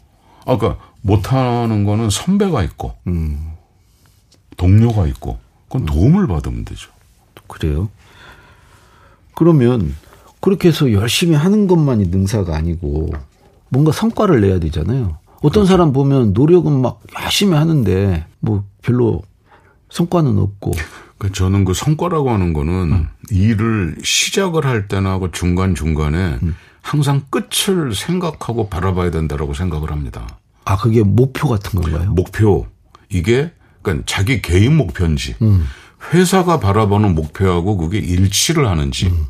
아까 0.46 0.58
그러니까 0.58 0.84
못하는 1.02 1.84
거는 1.84 2.10
선배가 2.10 2.62
있고 2.64 2.94
음. 3.06 3.52
동료가 4.56 5.06
있고 5.06 5.38
그건 5.68 5.86
도움을 5.86 6.26
받으면 6.26 6.64
되죠. 6.64 6.90
그래요? 7.46 7.88
그러면 9.34 9.94
그렇게 10.40 10.68
해서 10.68 10.92
열심히 10.92 11.34
하는 11.36 11.66
것만이 11.66 12.06
능사가 12.06 12.56
아니고 12.56 13.10
뭔가 13.68 13.92
성과를 13.92 14.40
내야 14.40 14.58
되잖아요. 14.58 15.18
어떤 15.36 15.50
그렇죠. 15.50 15.66
사람 15.66 15.92
보면 15.92 16.32
노력은 16.32 16.80
막 16.80 17.00
열심히 17.22 17.56
하는데 17.56 18.26
뭐 18.40 18.64
별로 18.82 19.22
성과는 19.90 20.38
없고. 20.38 20.72
그 21.18 21.32
저는 21.32 21.64
그 21.64 21.74
성과라고 21.74 22.30
하는 22.30 22.52
거는 22.52 22.72
음. 22.92 23.08
일을 23.30 23.96
시작을 24.02 24.64
할 24.64 24.88
때나 24.88 25.18
그 25.18 25.30
중간 25.32 25.74
중간에 25.74 26.38
음. 26.42 26.56
항상 26.80 27.22
끝을 27.28 27.94
생각하고 27.94 28.68
바라봐야 28.70 29.10
된다라고 29.10 29.52
생각을 29.52 29.90
합니다. 29.90 30.38
아 30.64 30.76
그게 30.76 31.02
목표 31.02 31.48
같은 31.48 31.80
건가요? 31.80 32.10
목표 32.12 32.66
이게 33.10 33.52
그러니까 33.82 34.04
자기 34.06 34.40
개인 34.40 34.76
목표인지 34.76 35.36
음. 35.42 35.66
회사가 36.12 36.60
바라보는 36.60 37.14
목표하고 37.14 37.76
그게 37.76 37.98
일치를 37.98 38.66
하는지 38.66 39.08
음. 39.08 39.26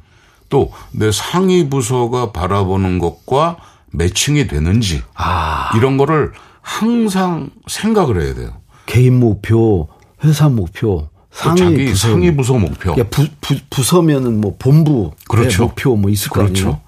또 0.51 0.71
내 0.93 1.11
상위 1.11 1.69
부서가 1.71 2.33
바라보는 2.33 2.99
것과 2.99 3.57
매칭이 3.93 4.47
되는지 4.47 5.03
아. 5.15 5.71
이런 5.77 5.97
거를 5.97 6.33
항상 6.61 7.51
생각을 7.67 8.21
해야 8.21 8.35
돼요. 8.35 8.53
개인 8.87 9.19
목표, 9.19 9.89
회사 10.23 10.49
목표, 10.49 11.09
상위 11.31 11.59
자기 11.59 11.85
부서, 11.87 12.09
상위 12.09 12.37
부서 12.37 12.59
목표. 12.59 12.95
부, 12.95 13.27
부, 13.41 13.57
부서면은 13.71 14.41
뭐 14.41 14.57
본부 14.59 15.13
그렇죠. 15.29 15.65
목표 15.65 15.97
뭐 15.97 16.11
있을 16.11 16.31
그렇죠. 16.31 16.53
거 16.53 16.61
아니에요. 16.71 16.81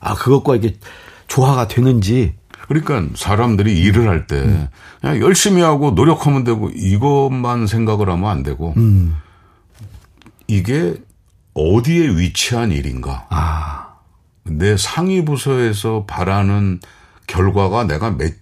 아 0.00 0.14
그것과 0.14 0.56
이게 0.56 0.76
조화가 1.28 1.68
되는지. 1.68 2.34
그러니까 2.66 3.02
사람들이 3.14 3.78
일을 3.80 4.08
할때 4.08 4.36
음. 4.36 4.68
그냥 5.00 5.20
열심히 5.20 5.60
하고 5.62 5.90
노력하면 5.90 6.44
되고 6.44 6.70
이것만 6.74 7.66
생각을 7.66 8.08
하면 8.08 8.28
안 8.30 8.42
되고 8.42 8.74
음. 8.76 9.16
이게 10.46 10.94
어디에 11.54 12.08
위치한 12.16 12.72
일인가. 12.72 13.26
아. 13.30 13.94
내 14.44 14.76
상위 14.76 15.24
부서에서 15.24 16.04
바라는 16.06 16.80
결과가 17.26 17.84
내가 17.84 18.16
몇, 18.16 18.32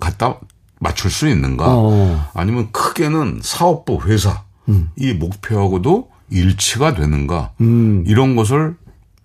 갖다 0.00 0.38
맞출 0.78 1.10
수 1.10 1.28
있는가? 1.28 1.64
어. 1.68 2.30
아니면 2.34 2.70
크게는 2.72 3.40
사업부 3.42 4.00
회사 4.06 4.44
음. 4.68 4.90
이 4.96 5.12
목표하고도 5.12 6.10
일치가 6.30 6.94
되는가? 6.94 7.52
음. 7.60 8.04
이런 8.06 8.36
것을 8.36 8.76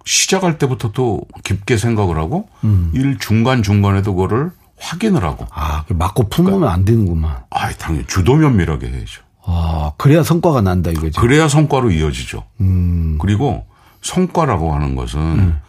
시작할 0.06 0.58
때부터 0.58 0.92
또 0.92 1.22
깊게 1.44 1.78
생각을 1.78 2.18
하고 2.18 2.48
음. 2.64 2.92
일 2.94 3.20
중간 3.20 3.64
중간에도 3.64 4.16
그거를 4.16 4.52
확인을 4.78 5.24
하고. 5.24 5.46
아, 5.52 5.86
맞고 5.90 6.30
품으면 6.30 6.60
그러니까, 6.60 6.74
안 6.74 6.86
되는구만. 6.86 7.44
아, 7.52 7.72
당연히 7.74 8.06
주도 8.08 8.36
면밀하게 8.36 8.88
해야죠. 8.88 9.22
아, 9.54 9.92
그래야 9.98 10.24
성과가 10.24 10.62
난다 10.62 10.92
이거죠. 10.92 11.20
그래야 11.20 11.48
성과로 11.48 11.92
이어지죠. 11.92 12.44
음. 12.62 13.18
그리고 13.20 13.66
성과라고 14.02 14.74
하는 14.74 14.96
것은 14.96 15.20
음. 15.20 15.60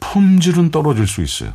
품질은 0.00 0.70
떨어질 0.70 1.06
수 1.06 1.22
있어요. 1.22 1.52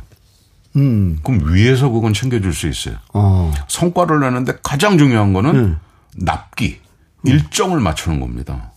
음. 0.76 1.18
그럼 1.22 1.52
위에서 1.52 1.88
그건 1.88 2.12
챙겨줄 2.12 2.52
수 2.52 2.68
있어요. 2.68 2.96
어. 3.14 3.52
성과를 3.68 4.20
내는데 4.20 4.54
가장 4.62 4.98
중요한 4.98 5.32
거는 5.32 5.54
음. 5.54 5.78
납기, 6.16 6.80
일정을 7.24 7.80
맞추는 7.80 8.20
겁니다. 8.20 8.72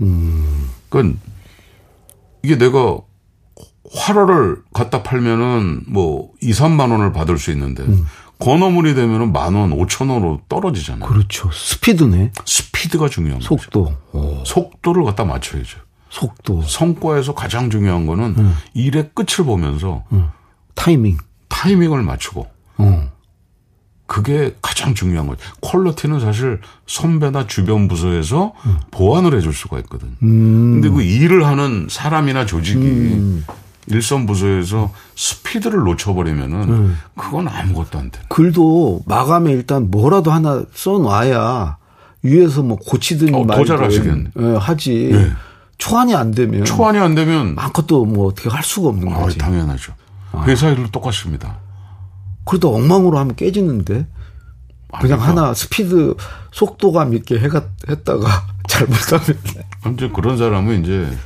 음. 0.00 0.68
그건 0.88 1.18
이게 2.42 2.56
내가 2.56 2.98
화로를 3.94 4.62
갖다 4.72 5.02
팔면은 5.02 5.82
뭐 5.86 6.30
2, 6.40 6.52
3만 6.52 6.90
원을 6.90 7.12
받을 7.12 7.38
수 7.38 7.50
있는데 7.52 7.82
음. 7.82 8.06
건어물이 8.44 8.94
되면은 8.94 9.32
만 9.32 9.54
원, 9.54 9.70
5천 9.70 10.10
원으로 10.10 10.40
떨어지잖아요. 10.50 11.08
그렇죠. 11.08 11.50
스피드네. 11.50 12.32
스피드가 12.44 13.08
중요한 13.08 13.40
속도. 13.40 13.94
거죠. 14.12 14.44
속도를 14.44 15.02
갖다 15.04 15.24
맞춰야죠. 15.24 15.78
속도. 16.10 16.60
성과에서 16.60 17.34
가장 17.34 17.70
중요한 17.70 18.04
거는 18.04 18.34
음. 18.36 18.54
일의 18.74 19.10
끝을 19.14 19.46
보면서 19.46 20.04
음. 20.12 20.28
타이밍. 20.74 21.16
타이밍을 21.48 22.02
맞추고. 22.02 22.46
어. 22.76 23.10
그게 24.06 24.54
가장 24.60 24.94
중요한 24.94 25.26
거죠. 25.26 25.42
퀄리티는 25.62 26.20
사실 26.20 26.60
선배나 26.86 27.46
주변 27.46 27.88
부서에서 27.88 28.52
음. 28.66 28.76
보완을 28.90 29.34
해줄 29.34 29.54
수가 29.54 29.78
있거든. 29.78 30.16
음. 30.22 30.82
근데 30.82 30.90
그 30.90 31.02
일을 31.02 31.46
하는 31.46 31.86
사람이나 31.90 32.44
조직이 32.44 32.78
음. 32.78 33.46
일선 33.86 34.26
부서에서 34.26 34.92
스피드를 35.16 35.80
놓쳐버리면은 35.80 36.68
음. 36.68 36.98
그건 37.16 37.48
아무것도 37.48 37.98
안 37.98 38.10
돼. 38.10 38.20
글도 38.28 39.02
마감에 39.06 39.52
일단 39.52 39.90
뭐라도 39.90 40.32
하나 40.32 40.64
써놔야 40.74 41.76
위에서 42.22 42.62
뭐 42.62 42.76
고치든 42.78 43.34
어, 43.34 43.44
말든 43.44 43.64
더 43.64 43.76
잘하시겠네. 43.76 44.30
예, 44.38 44.56
하지. 44.56 45.10
네. 45.12 45.32
초안이 45.76 46.14
안 46.14 46.30
되면 46.30 46.64
초안이 46.64 46.98
안 46.98 47.14
되면 47.14 47.56
아무것도 47.58 48.04
뭐 48.06 48.28
어떻게 48.28 48.48
할 48.48 48.62
수가 48.62 48.88
없는 48.88 49.12
아, 49.12 49.18
거지. 49.18 49.36
당연하죠. 49.36 49.92
아. 50.32 50.44
회사 50.46 50.68
일도 50.70 50.90
똑같습니다. 50.90 51.58
그래도 52.44 52.74
엉망으로 52.74 53.18
하면 53.18 53.34
깨지는데 53.34 54.06
그냥 55.00 55.20
아, 55.20 55.28
하나 55.28 55.54
스피드 55.54 56.14
속도감 56.52 57.14
있게 57.14 57.38
해가 57.38 57.64
했다가 57.88 58.46
잘못하면 58.68 59.38
이제 59.94 60.08
그런 60.14 60.38
사람은 60.38 60.82
이제 60.84 61.18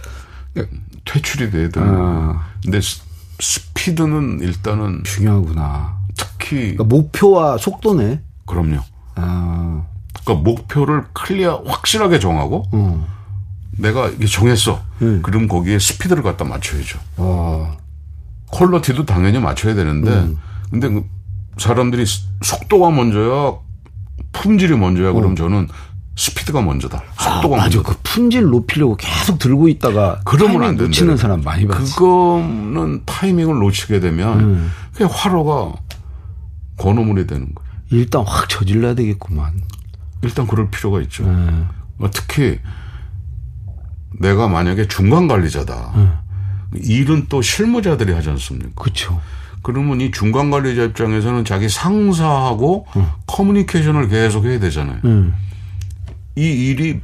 퇴출이 1.05 1.51
돼야 1.51 1.69
되는 1.69 1.89
아. 1.89 2.48
근데 2.63 2.81
스피드는 3.41 4.41
일단은 4.41 5.03
중요하구나. 5.05 5.99
특히 6.17 6.77
그러니까 6.77 6.85
목표와 6.85 7.59
속도네. 7.59 8.23
그럼요. 8.47 8.81
아. 9.15 9.85
그러니까 10.25 10.51
목표를 10.51 11.05
clear 11.13 11.63
확실하게 11.67 12.19
정하고 12.19 12.65
음. 12.75 13.05
내가 13.73 14.09
이게 14.09 14.27
정했어. 14.27 14.83
음. 15.03 15.23
그럼 15.23 15.47
거기에 15.47 15.79
스피드를 15.79 16.23
갖다 16.23 16.45
맞춰야죠. 16.45 16.99
아. 17.17 17.77
quality도 18.51 19.07
당연히 19.07 19.39
맞춰야 19.39 19.75
되는데 19.75 20.11
음. 20.11 20.39
근데 20.71 20.89
그 20.89 21.05
사람들이 21.59 22.05
속도가 22.43 22.91
먼저야 22.91 23.59
품질이 24.33 24.77
먼저야 24.77 25.13
그럼 25.13 25.33
어. 25.33 25.35
저는 25.35 25.69
스피드가 26.19 26.61
먼저다. 26.63 27.01
속도가 27.17 27.57
아, 27.57 27.61
먼저. 27.63 27.81
그 27.81 27.95
품질 28.03 28.43
높이려고 28.43 28.97
계속 28.97 29.39
들고 29.39 29.69
있다가 29.69 30.21
그러면 30.25 30.65
안 30.65 30.77
놓치는 30.77 31.17
사람 31.17 31.43
많이 31.43 31.67
봤어. 31.67 31.95
그거는 31.95 33.03
타이밍을 33.07 33.61
놓치게 33.61 34.01
되면 34.01 34.41
음. 34.41 34.71
그게 34.93 35.05
화로가 35.05 35.75
건어물이 36.77 37.29
되는 37.29 37.55
거예요. 37.55 37.69
일단 37.91 38.25
확 38.27 38.49
저질러야 38.49 38.95
되겠구만. 38.97 39.63
일단 40.23 40.49
그럴 40.49 40.69
필요가 40.71 41.01
있죠. 41.03 41.23
음. 41.25 41.69
특히 42.13 42.59
내가 44.19 44.49
만약에 44.49 44.89
중간 44.89 45.29
관리자다. 45.29 45.93
음. 45.95 46.13
일은 46.83 47.27
또 47.29 47.41
실무자들이 47.41 48.13
하지 48.13 48.29
않습니까? 48.31 48.71
그렇죠. 48.75 49.21
그러면 49.63 50.01
이 50.01 50.11
중간 50.11 50.51
관리자 50.51 50.83
입장에서는 50.83 51.45
자기 51.45 51.69
상사하고 51.69 52.87
음. 52.97 53.07
커뮤니케이션을 53.29 54.09
계속 54.09 54.47
해야 54.47 54.59
되잖아요. 54.59 54.99
음. 55.05 55.35
이 56.39 56.71
일이 56.71 57.01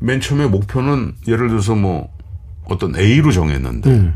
맨 0.00 0.20
처음에 0.20 0.46
목표는 0.46 1.14
예를 1.28 1.48
들어서 1.48 1.76
뭐 1.76 2.08
어떤 2.64 2.96
A로 2.96 3.30
정했는데 3.30 3.90
음. 3.90 4.14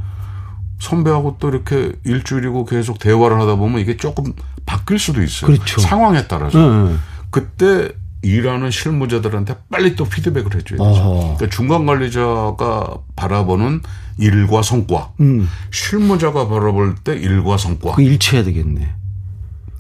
선배하고 0.81 1.37
또 1.39 1.49
이렇게 1.49 1.93
일주일이고 2.05 2.65
계속 2.65 2.99
대화를 2.99 3.41
하다 3.41 3.55
보면 3.57 3.81
이게 3.81 3.97
조금 3.97 4.33
바뀔 4.67 4.99
수도 4.99 5.23
있어요. 5.23 5.53
그렇죠. 5.53 5.81
상황에 5.81 6.27
따라서. 6.27 6.59
음. 6.59 7.01
그때 7.31 7.93
일하는 8.23 8.71
실무자들한테 8.73 9.55
빨리 9.71 9.95
또 9.95 10.05
피드백을 10.05 10.55
해줘야 10.57 10.79
되죠. 10.79 11.37
그러니까 11.37 11.49
중간 11.49 11.87
관리자가 11.87 12.99
바라보는 13.15 13.83
일과 14.19 14.63
성과, 14.63 15.13
음. 15.21 15.49
실무자가 15.71 16.49
바라볼 16.49 16.97
때 16.97 17.15
일과 17.15 17.57
성과. 17.57 17.95
그 17.95 18.03
일치해야 18.03 18.43
되겠네. 18.43 18.95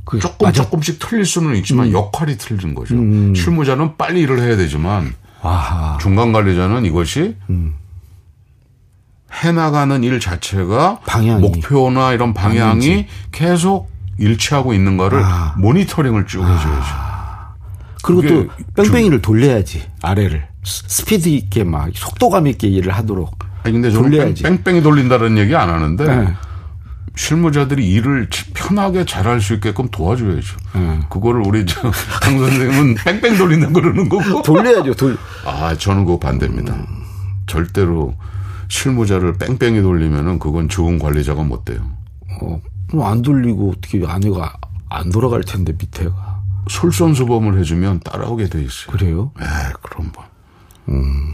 그 0.06 0.20
조금 0.20 0.46
맞아. 0.46 0.62
조금씩 0.62 1.00
틀릴 1.00 1.26
수는 1.26 1.56
있지만 1.56 1.88
음. 1.88 1.92
역할이 1.92 2.38
틀린 2.38 2.74
거죠. 2.74 2.94
음. 2.94 3.34
실무자는 3.34 3.96
빨리 3.98 4.20
일을 4.20 4.40
해야 4.40 4.56
되지만 4.56 5.12
아하. 5.42 5.98
중간 6.00 6.32
관리자는 6.32 6.84
이것이 6.84 7.36
음. 7.50 7.74
해나가는 9.32 10.02
일 10.04 10.20
자체가 10.20 11.00
방향이. 11.06 11.40
목표나 11.42 12.12
이런 12.12 12.32
방향이 12.32 12.58
방향이지. 12.60 13.06
계속 13.32 13.90
일치하고 14.18 14.72
있는가를 14.72 15.22
아. 15.22 15.54
모니터링을 15.58 16.26
쭉 16.26 16.42
해줘야죠. 16.42 16.68
아. 16.70 17.54
그리고 18.02 18.22
또 18.76 18.82
뺑뺑이를 18.84 19.20
돌려야지 19.20 19.82
아래를 20.02 20.46
스피드 20.62 21.28
있게 21.28 21.64
막 21.64 21.90
속도감 21.92 22.46
있게 22.46 22.68
일을 22.68 22.92
하도록. 22.94 23.36
아니 23.64 23.72
근데 23.72 23.90
저는 23.90 24.10
돌려야지. 24.10 24.44
뺑, 24.44 24.62
뺑이 24.62 24.82
돌린다는 24.82 25.36
얘기 25.38 25.56
안 25.56 25.68
하는데 25.68 26.04
네. 26.04 26.32
실무자들이 27.16 27.88
일을 27.92 28.28
편하게 28.54 29.04
잘할 29.04 29.40
수 29.40 29.54
있게끔 29.54 29.88
도와줘야죠. 29.88 30.56
음. 30.76 31.02
그거를 31.08 31.42
우리 31.46 31.64
저강 31.66 31.92
선생님은 32.38 32.94
뺑뺑 33.04 33.36
돌리는 33.38 33.72
그러는 33.72 34.08
거고. 34.08 34.42
돌려야죠, 34.42 34.94
돌. 34.94 35.16
아, 35.44 35.74
저는 35.76 36.04
그거 36.04 36.18
반대입니다. 36.18 36.74
음. 36.74 36.86
절대로 37.46 38.14
실무자를 38.68 39.34
뺑뺑이 39.38 39.80
돌리면은 39.80 40.38
그건 40.38 40.68
좋은 40.68 40.98
관리자가 40.98 41.42
못 41.42 41.64
돼요. 41.64 41.80
어, 42.42 42.60
그럼 42.88 43.06
안 43.06 43.22
돌리고 43.22 43.72
어떻게 43.76 44.02
아내가 44.06 44.54
안 44.90 45.10
돌아갈 45.10 45.42
텐데 45.42 45.72
밑에가. 45.76 46.36
솔선수범을 46.68 47.58
해주면 47.60 48.00
따라오게 48.00 48.48
돼 48.48 48.60
있어요. 48.62 48.88
그래요? 48.90 49.30
에, 49.40 49.44
그럼 49.82 50.10
뭐. 50.14 50.24
음. 50.90 51.32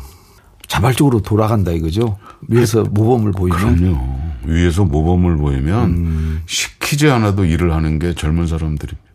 자발적으로 0.68 1.20
돌아간다 1.22 1.72
이거죠. 1.72 2.18
위에서 2.48 2.82
모범을 2.84 3.32
보이면. 3.32 3.76
그럼요. 3.76 4.31
위에서 4.44 4.85
모범을 4.85 5.37
보이면 5.37 5.90
음. 5.90 6.42
시키지 6.46 7.09
않아도 7.11 7.44
일을 7.44 7.72
하는 7.72 7.98
게 7.98 8.14
젊은 8.14 8.46
사람들입니다. 8.46 9.11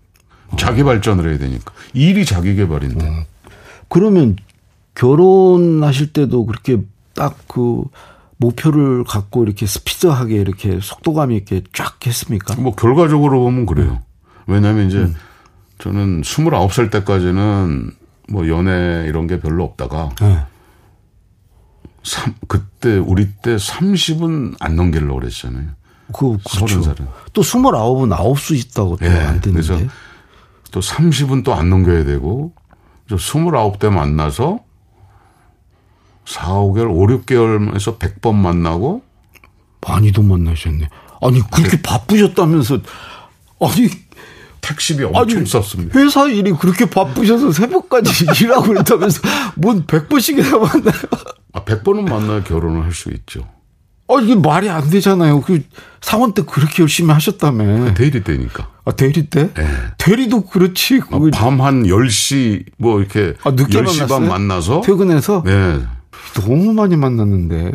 자기 0.58 0.84
발전을 0.84 1.30
해야 1.30 1.38
되니까. 1.38 1.74
일이 1.94 2.26
자기 2.26 2.56
개발인데. 2.56 3.06
어. 3.06 3.26
그러면 3.90 4.38
결혼하실 4.96 6.14
때도 6.14 6.46
그렇게 6.46 6.82
딱 7.14 7.38
그 7.48 7.84
목표를 8.38 9.04
갖고 9.04 9.44
이렇게 9.44 9.66
스피드하게 9.66 10.36
이렇게 10.36 10.80
속도감 10.82 11.32
있게 11.32 11.64
쫙 11.74 12.06
했습니까? 12.06 12.56
뭐 12.62 12.76
결과적으로 12.76 13.42
보면 13.42 13.66
그래요. 13.66 14.02
왜냐하면 14.46 14.88
이제 14.88 15.00
음. 15.00 15.16
저는 15.80 16.22
29살 16.22 16.92
때까지는 16.92 17.92
뭐 18.30 18.48
연애 18.48 19.06
이런 19.08 19.26
게 19.28 19.40
별로 19.40 19.64
없다가 19.64 20.10
네. 20.22 20.38
3, 22.08 22.36
그때 22.48 22.98
우리 22.98 23.28
때 23.34 23.58
30은 23.58 24.56
안 24.60 24.76
넘기려고 24.78 25.20
그랬잖아요. 25.20 25.72
그, 26.14 26.38
그렇죠. 26.38 26.80
30살은. 26.82 27.08
또 27.34 27.42
29은 27.42 28.14
아홉 28.14 28.40
수 28.40 28.56
있다고 28.56 28.96
또안 28.98 29.12
네. 29.12 29.42
되는데. 29.42 29.52
그래서 29.52 29.78
또 30.72 30.80
30은 30.80 31.44
또 31.44 31.54
안 31.54 31.70
넘겨야 31.70 32.06
되고 32.06 32.54
29대 33.10 33.90
만나서 33.90 34.60
4, 36.26 36.48
5개월, 36.48 36.90
5, 36.90 37.08
6개월에서 37.26 38.00
100번 38.00 38.36
만나고 38.36 39.04
많이도 39.86 40.24
만나셨네. 40.24 40.90
아니 41.22 41.42
그렇게 41.52 41.78
네. 41.78 41.82
바쁘셨다면서 41.82 42.80
아니 43.60 43.90
택시비 44.62 45.04
엄청 45.04 45.46
썼습니다. 45.46 46.00
회사 46.00 46.28
일이 46.28 46.52
그렇게 46.52 46.86
바쁘셔서 46.90 47.52
새벽까지 47.52 48.26
일하고 48.44 48.68
그랬다면서 48.68 49.22
뭔 49.56 49.86
100번씩이나 49.86 50.60
만나요? 50.60 51.02
아, 51.54 51.64
100번은 51.64 52.10
만나야 52.10 52.44
결혼을 52.44 52.84
할 52.84 52.92
수 52.94 53.10
있죠. 53.12 53.48
아, 54.10 54.20
이게 54.22 54.36
말이 54.36 54.70
안 54.70 54.90
되잖아요. 54.90 55.42
그 55.42 55.62
상원 56.02 56.34
때 56.34 56.42
그렇게 56.44 56.82
열심히 56.84 57.12
하셨다며. 57.12 57.94
대리 57.94 58.24
때니까. 58.24 58.70
아, 58.86 58.92
대리 58.92 59.30
때? 59.30 59.54
네. 59.54 59.68
대리도 59.98 60.46
그렇지. 60.46 61.02
아, 61.12 61.20
밤한 61.34 61.84
10시 61.84 62.64
뭐 62.78 63.00
이렇게 63.00 63.34
아, 63.44 63.52
늦게 63.52 63.82
10시 63.82 63.84
만났어요? 63.84 64.08
반 64.08 64.28
만나서 64.30 64.82
퇴근해서 64.82 65.44
네. 65.46 65.80
너무 66.36 66.74
많이 66.74 66.96
만났는데. 66.96 67.72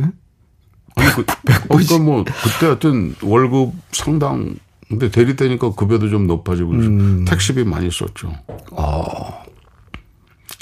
아니 0.95 1.11
그 1.13 1.25
그러니까 1.69 1.99
뭐 1.99 2.25
그때 2.25 2.67
하여튼 2.67 3.15
월급 3.23 3.73
상당 3.93 4.55
근데 4.93 5.11
대리 5.11 5.37
때니까 5.37 5.75
급여도 5.75 6.11
좀 6.11 6.27
높아지고 6.27 6.73
음. 6.73 7.25
택시비 7.25 7.65
많이 7.65 7.91
썼죠. 7.91 8.31
아. 8.77 9.43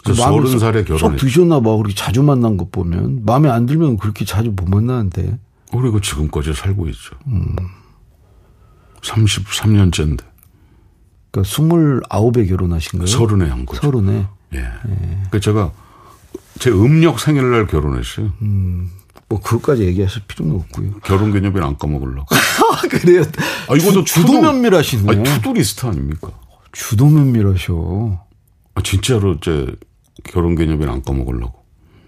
그 0.05 0.15
서른 0.15 0.57
살에 0.57 0.85
결혼했 0.85 1.19
드셨나 1.19 1.61
봐. 1.61 1.75
그렇게 1.77 1.95
자주 1.95 2.23
만난 2.23 2.57
것 2.57 2.71
보면 2.71 3.25
마음에 3.25 3.51
안 3.51 3.67
들면 3.67 3.97
그렇게 3.97 4.25
자주 4.25 4.53
못 4.53 4.69
만나는데. 4.69 5.37
그리고 5.73 6.01
지금까지 6.01 6.55
살고 6.55 6.87
있죠. 6.89 7.17
음. 7.27 7.57
33년째인데. 9.01 10.23
그러니까 11.33 11.51
29에 11.53 12.49
결혼하신 12.49 13.01
거예요? 13.01 13.07
서른에 13.07 13.49
한 13.49 13.67
거죠. 13.67 13.81
서른에. 13.81 14.29
예. 14.55 14.59
예. 14.59 15.23
그 15.31 15.41
제가 15.41 15.73
제 16.61 16.71
음력 16.71 17.19
생일날 17.19 17.67
결혼했어요. 17.67 18.33
음. 18.43 18.91
뭐 19.31 19.41
그것까지 19.41 19.85
얘기하실 19.85 20.23
필요는 20.27 20.57
없고요. 20.57 20.95
결혼 21.05 21.33
기념일 21.33 21.63
안 21.63 21.79
까먹으려고. 21.79 22.27
그래요. 22.91 23.23
아 23.69 23.77
이것도 23.77 24.03
주도 24.05 24.41
면밀하시네. 24.41 25.11
아니, 25.11 25.23
투두 25.23 25.53
리스트 25.55 25.87
아닙니까? 25.87 26.31
주도 26.73 27.07
면밀하셔. 27.09 28.19
아 28.75 28.83
진짜로 28.83 29.39
제 29.41 29.67
결혼 30.25 30.57
기념일 30.57 30.89
안 30.91 31.03
까먹으려고. 31.03 31.61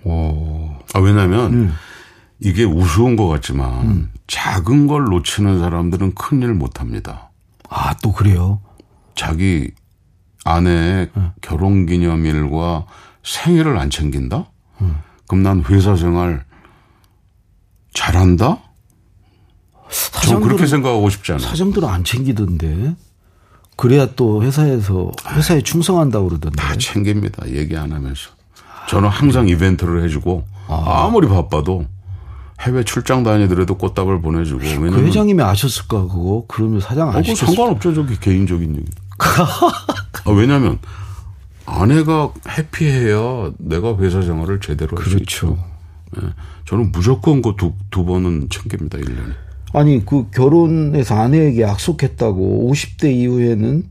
오. 0.04 0.74
아 0.94 0.98
왜냐면 0.98 1.52
음. 1.54 1.74
이게 2.40 2.64
우스운 2.64 3.14
것 3.14 3.28
같지만 3.28 3.86
음. 3.86 4.12
작은 4.26 4.88
걸 4.88 5.04
놓치는 5.04 5.60
사람들은 5.60 6.14
큰 6.16 6.42
일 6.42 6.52
못 6.54 6.80
합니다. 6.80 7.30
아 7.68 7.94
또 8.02 8.12
그래요? 8.12 8.60
자기 9.14 9.70
아내의 10.44 11.10
음. 11.16 11.30
결혼 11.40 11.86
기념일과 11.86 12.86
생일을 13.22 13.78
안 13.78 13.90
챙긴다? 13.90 14.50
음. 14.80 14.96
그럼 15.28 15.44
난 15.44 15.62
회사 15.68 15.94
생활 15.94 16.44
잘한다? 17.94 18.58
저 20.24 20.38
그렇게 20.38 20.66
생각하고 20.66 21.10
싶지 21.10 21.32
않아요. 21.32 21.46
사장들은 21.46 21.88
안 21.88 22.04
챙기던데. 22.04 22.94
그래야 23.76 24.06
또 24.16 24.42
회사에서 24.42 25.10
회사에 25.28 25.60
충성한다고 25.60 26.28
그러던데. 26.28 26.56
다 26.56 26.74
챙깁니다. 26.76 27.48
얘기 27.50 27.76
안 27.76 27.92
하면서. 27.92 28.30
저는 28.88 29.08
항상 29.08 29.48
이벤트를 29.48 30.02
해주고 30.04 30.44
아. 30.68 31.08
무리 31.10 31.28
바빠도 31.28 31.86
해외 32.60 32.84
출장 32.84 33.22
다니더라도 33.22 33.76
꽃다발 33.76 34.20
보내주고. 34.20 34.60
그 34.60 35.06
회장님이 35.06 35.42
아셨을까 35.42 36.02
그거? 36.02 36.44
그러면 36.48 36.80
사장 36.80 37.10
안 37.10 37.16
어, 37.16 37.34
상관없죠. 37.34 37.94
저기 37.94 38.18
개인적인 38.18 38.76
얘기. 38.76 38.90
아, 40.24 40.30
왜냐하면 40.30 40.78
아내가 41.66 42.30
해피해야 42.48 43.50
내가 43.58 43.96
회사 43.98 44.22
생활을 44.22 44.60
제대로 44.60 44.96
할수 44.96 45.10
그렇죠. 45.16 45.46
있죠. 45.48 45.71
네. 46.20 46.28
저는 46.66 46.92
무조건 46.92 47.42
그 47.42 47.56
두 47.56 47.72
두 47.90 48.04
번은 48.04 48.48
챙깁니다. 48.50 48.98
1년에. 48.98 49.32
아니 49.74 50.04
그 50.04 50.28
결혼해서 50.30 51.14
아내에게 51.16 51.62
약속했다고 51.62 52.70
50대 52.72 53.12
이후에는 53.14 53.84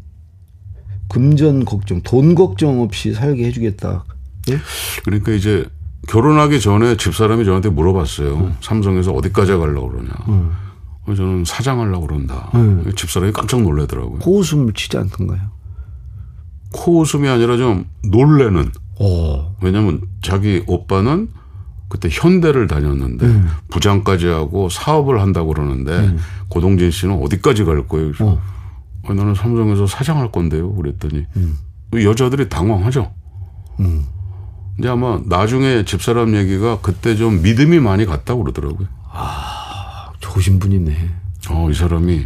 금전 1.09 1.65
걱정, 1.65 2.01
돈 2.01 2.35
걱정 2.35 2.81
없이 2.81 3.13
살게 3.13 3.45
해주겠다. 3.47 4.05
예? 4.49 4.57
그러니까 5.03 5.31
이제 5.33 5.65
결혼하기 6.07 6.61
전에 6.61 6.97
집사람이 6.97 7.45
저한테 7.45 7.69
물어봤어요. 7.69 8.35
음. 8.35 8.55
삼성에서 8.61 9.11
어디까지 9.11 9.51
가려고 9.53 9.89
그러냐. 9.89 10.09
음. 10.29 10.51
저는 11.07 11.43
사장하려고 11.45 12.07
그런다. 12.07 12.51
음. 12.55 12.89
집사람이 12.95 13.33
깜짝 13.33 13.61
놀라더라고요. 13.61 14.19
코웃음을 14.19 14.73
치지 14.73 14.97
않던가요? 14.97 15.41
코웃음이 16.73 17.27
아니라 17.27 17.57
좀 17.57 17.85
놀래는. 18.09 18.71
오. 18.99 19.55
왜냐면 19.61 20.01
자기 20.21 20.63
오빠는 20.67 21.29
그때 21.91 22.07
현대를 22.09 22.67
다녔는데 22.67 23.25
음. 23.25 23.49
부장까지 23.69 24.27
하고 24.27 24.69
사업을 24.69 25.19
한다고 25.19 25.49
그러는데 25.53 25.91
음. 25.91 26.19
고동진 26.47 26.89
씨는 26.89 27.21
어디까지 27.21 27.65
갈 27.65 27.85
거예요? 27.85 28.13
어. 28.21 28.41
아, 29.07 29.13
나는 29.13 29.35
삼성에서 29.35 29.87
사장할 29.87 30.31
건데요. 30.31 30.73
그랬더니 30.73 31.25
음. 31.35 31.57
여자들이 31.93 32.47
당황하죠. 32.47 33.11
음. 33.81 34.05
근데 34.77 34.87
아마 34.87 35.19
나중에 35.25 35.83
집사람 35.83 36.33
얘기가 36.33 36.79
그때 36.81 37.17
좀 37.17 37.41
믿음이 37.41 37.81
많이 37.81 38.05
갔다고 38.05 38.43
그러더라고요. 38.43 38.87
아, 39.11 40.11
좋으신 40.21 40.59
분이네. 40.59 41.09
어, 41.49 41.69
이 41.69 41.73
사람이 41.73 42.25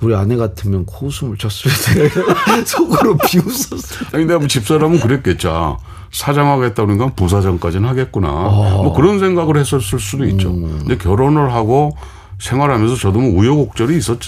우리 0.00 0.16
아내 0.16 0.34
같으면 0.34 0.84
코웃음을 0.84 1.36
쳤을 1.36 1.70
때 1.94 2.08
속으로 2.66 3.16
비웃었을 3.18 4.08
때. 4.08 4.16
아니, 4.16 4.26
근데 4.26 4.36
뭐 4.36 4.48
집사람은 4.48 4.98
그랬겠죠. 4.98 5.78
사장하겠다 6.14 6.84
그러니까 6.84 7.08
부사장까지는 7.14 7.88
하겠구나. 7.88 8.28
어. 8.30 8.84
뭐 8.84 8.92
그런 8.94 9.18
생각을 9.18 9.56
했었을 9.56 9.98
수도 9.98 10.24
있죠. 10.26 10.50
음. 10.50 10.78
근데 10.80 10.96
결혼을 10.96 11.52
하고 11.52 11.96
생활하면서 12.38 12.94
저도 12.96 13.20
뭐 13.20 13.40
우여곡절이 13.40 13.96
있었, 13.96 14.18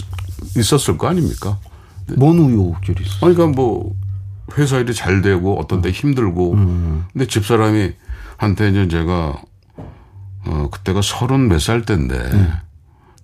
있었을 0.57 0.99
거 0.99 1.07
아닙니까? 1.07 1.59
뭔 2.17 2.39
우여곡절이 2.41 3.05
있어요? 3.05 3.21
그러니까 3.21 3.47
뭐 3.47 3.95
회사 4.59 4.79
일이 4.79 4.93
잘 4.95 5.23
되고 5.23 5.59
어떤 5.61 5.81
때 5.81 5.91
힘들고. 5.91 6.55
음. 6.55 7.05
근데 7.13 7.27
집사람이 7.27 7.93
한테 8.37 8.69
이제 8.71 8.89
제가 8.89 9.41
어, 10.47 10.69
그때가 10.71 11.01
서른 11.03 11.49
몇 11.49 11.61
살 11.61 11.83
때인데 11.83 12.15
음. 12.17 12.53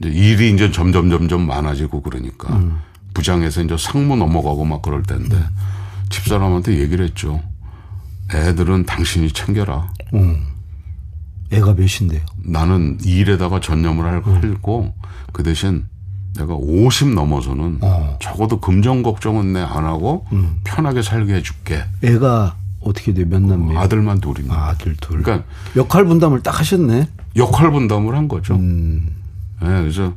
이제 0.00 0.08
일이 0.08 0.52
이제 0.52 0.70
점점 0.70 1.10
점점 1.10 1.46
많아지고 1.48 2.02
그러니까 2.02 2.54
음. 2.54 2.78
부장에서 3.12 3.62
이제 3.62 3.76
상무 3.76 4.16
넘어가고 4.16 4.64
막 4.64 4.82
그럴 4.82 5.02
때인데 5.02 5.34
음. 5.36 5.46
집사람한테 6.10 6.78
얘기를 6.78 7.04
했죠. 7.04 7.40
애들은 8.34 8.86
당신이 8.86 9.32
챙겨라. 9.32 9.88
음. 10.14 10.46
애가 11.52 11.74
몇인데요? 11.74 12.20
나는 12.44 12.98
일에다가 13.04 13.60
전념을 13.60 14.04
할 14.06 14.22
음. 14.26 14.52
하고 14.54 14.94
그 15.32 15.42
대신 15.42 15.84
내가 16.36 16.54
50 16.54 17.08
넘어서는 17.14 17.78
어. 17.82 18.16
적어도 18.22 18.58
금전 18.60 19.02
걱정은 19.02 19.52
내 19.52 19.60
안 19.60 19.84
하고 19.84 20.26
음. 20.32 20.60
편하게 20.64 21.02
살게 21.02 21.34
해줄게. 21.34 21.84
애가 22.02 22.56
어떻게 22.80 23.12
돼? 23.12 23.24
몇 23.24 23.40
남매? 23.42 23.76
아들만 23.76 24.20
둘입니다. 24.20 24.54
아, 24.56 24.68
아들 24.70 24.96
둘. 24.96 25.22
그러니까 25.22 25.46
역할 25.76 26.04
분담을 26.06 26.42
딱 26.42 26.58
하셨네. 26.58 27.08
역할 27.36 27.70
분담을 27.70 28.16
한 28.16 28.28
거죠. 28.28 28.54
음. 28.54 29.14
네, 29.60 29.68
그래서 29.68 30.14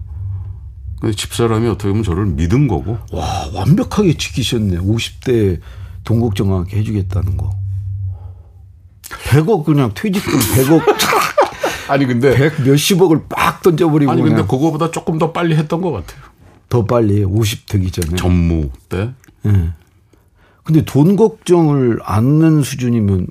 집사람이 1.16 1.68
어떻게 1.68 1.90
보면 1.90 2.04
저를 2.04 2.26
믿은 2.28 2.68
거고. 2.68 2.98
와, 3.12 3.48
완벽하게 3.54 4.16
지키셨네. 4.18 4.78
50대 4.78 5.60
돈 6.04 6.22
걱정하게 6.22 6.78
해주겠다는 6.78 7.36
거. 7.38 7.52
100억 9.26 9.66
그냥 9.66 9.92
퇴직금 9.94 10.34
100억. 10.40 10.82
아니 11.90 12.06
근데 12.06 12.36
100 12.36 12.62
몇십억을 12.64 13.24
빡 13.30 13.62
던져버리고 13.62 14.12
아니 14.12 14.22
근데 14.22 14.42
그거보다 14.42 14.92
조금 14.92 15.20
더 15.20 15.32
빨리 15.32 15.56
했던 15.56 15.82
것 15.82 15.92
같아요. 15.92 16.22
더 16.70 16.86
빨리 16.86 17.24
50 17.24 17.68
되기 17.68 17.92
전에. 17.92 18.16
전무 18.16 18.70
때. 18.90 19.12
예. 19.46 19.52
네. 19.52 19.70
근데 20.64 20.84
돈 20.84 21.16
걱정을 21.16 22.00
않는 22.04 22.64
수준이면 22.64 23.28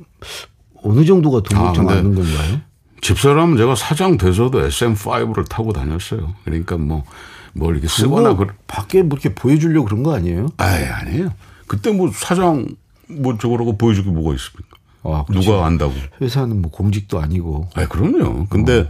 어느 0.85 1.05
정도가 1.05 1.43
돈 1.43 1.59
걱정 1.59 1.89
아, 1.89 1.95
하는 1.95 2.15
건가요? 2.15 2.61
집사람은 3.01 3.57
제가 3.57 3.75
사장 3.75 4.17
돼서도 4.17 4.67
SM5를 4.69 5.49
타고 5.49 5.73
다녔어요. 5.73 6.35
그러니까 6.45 6.79
뭐, 6.79 7.05
뭘 7.53 7.75
이렇게 7.75 7.89
쓰거나. 7.89 8.37
그 8.37 8.47
밖에 8.69 9.03
뭐 9.03 9.19
이렇게 9.19 9.35
보여주려고 9.35 9.87
그런 9.87 10.03
거 10.05 10.15
아니에요? 10.15 10.47
아예 10.59 10.87
아니에요. 10.87 11.31
그때 11.67 11.91
뭐 11.91 12.11
사장 12.15 12.67
뭐 13.09 13.37
저거라고 13.37 13.77
보여줄 13.77 14.05
게 14.05 14.11
뭐가 14.11 14.35
있습니까? 14.37 14.77
아, 15.05 15.25
누가 15.31 15.67
안다고. 15.67 15.93
회사는 16.21 16.61
뭐 16.62 16.71
공직도 16.71 17.21
아니고. 17.21 17.69
아 17.75 17.87
그럼요. 17.87 18.47
근데 18.49 18.81
어. 18.81 18.87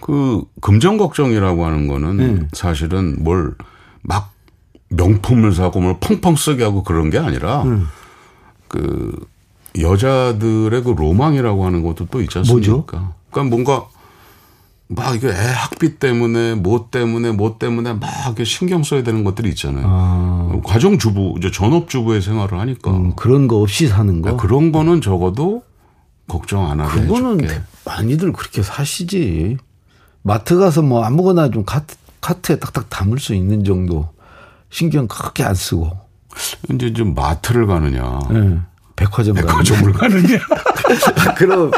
그 0.00 0.42
금전 0.60 0.98
걱정이라고 0.98 1.64
하는 1.64 1.86
거는 1.86 2.16
네. 2.16 2.48
사실은 2.52 3.22
뭘 3.22 3.54
막 4.06 4.32
명품을 4.88 5.52
사고 5.52 5.80
뭘 5.80 5.96
펑펑 6.00 6.36
쓰게 6.36 6.62
하고 6.62 6.84
그런 6.84 7.10
게 7.10 7.18
아니라 7.18 7.62
음. 7.64 7.88
그 8.68 9.12
여자들의 9.80 10.82
그 10.84 10.90
로망이라고 10.90 11.66
하는 11.66 11.82
것도 11.82 12.06
또 12.06 12.22
있지 12.22 12.38
않습니까? 12.38 12.70
뭐죠? 12.72 12.86
그러니까 12.86 13.42
뭔가 13.44 13.86
막 14.88 15.16
이게 15.16 15.28
애 15.28 15.32
학비 15.32 15.98
때문에 15.98 16.54
뭐 16.54 16.88
때문에 16.90 17.32
뭐 17.32 17.58
때문에 17.58 17.94
막 17.94 18.08
신경 18.44 18.82
써야 18.84 19.02
되는 19.02 19.24
것들이 19.24 19.48
있잖아요. 19.50 19.84
아. 19.88 20.60
가정주부 20.64 21.34
이제 21.38 21.50
전업 21.50 21.88
주부의 21.88 22.22
생활을 22.22 22.58
하니까 22.60 22.90
음, 22.92 23.14
그런 23.16 23.48
거 23.48 23.56
없이 23.56 23.88
사는 23.88 24.22
거 24.22 24.30
네, 24.30 24.36
그런 24.36 24.70
거는 24.70 25.00
적어도 25.00 25.62
걱정 26.28 26.70
안 26.70 26.80
하게 26.80 27.00
그거는 27.02 27.40
해줄게. 27.42 27.62
많이들 27.84 28.32
그렇게 28.32 28.62
사시지. 28.62 29.56
마트 30.22 30.56
가서 30.56 30.82
뭐 30.82 31.04
아무거나 31.04 31.50
좀 31.50 31.64
카트, 31.64 31.96
카트에 32.20 32.58
딱딱 32.58 32.88
담을 32.88 33.18
수 33.18 33.34
있는 33.34 33.64
정도 33.64 34.08
신경 34.70 35.06
그렇게 35.06 35.44
안 35.44 35.54
쓰고 35.54 35.90
이제 36.72 36.92
좀 36.92 37.14
마트를 37.14 37.66
가느냐. 37.66 38.20
네. 38.30 38.58
백화점 38.96 39.34
백화점을 39.34 39.92
가느냐. 39.92 40.38
그럼 41.36 41.70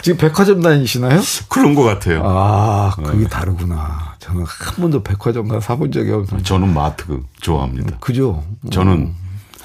지금 0.00 0.18
백화점 0.18 0.62
다니시나요? 0.62 1.20
그런 1.48 1.74
것 1.74 1.82
같아요. 1.82 2.22
아, 2.24 2.92
그게 2.96 3.18
네. 3.24 3.28
다르구나. 3.28 4.14
저는 4.18 4.44
한 4.46 4.74
번도 4.76 5.02
백화점 5.02 5.48
가 5.48 5.60
사본 5.60 5.92
적이 5.92 6.12
없어요. 6.12 6.42
저는 6.42 6.72
마트 6.72 7.20
좋아합니다. 7.40 7.98
그죠? 8.00 8.42
저는 8.70 8.92
음. 8.92 9.14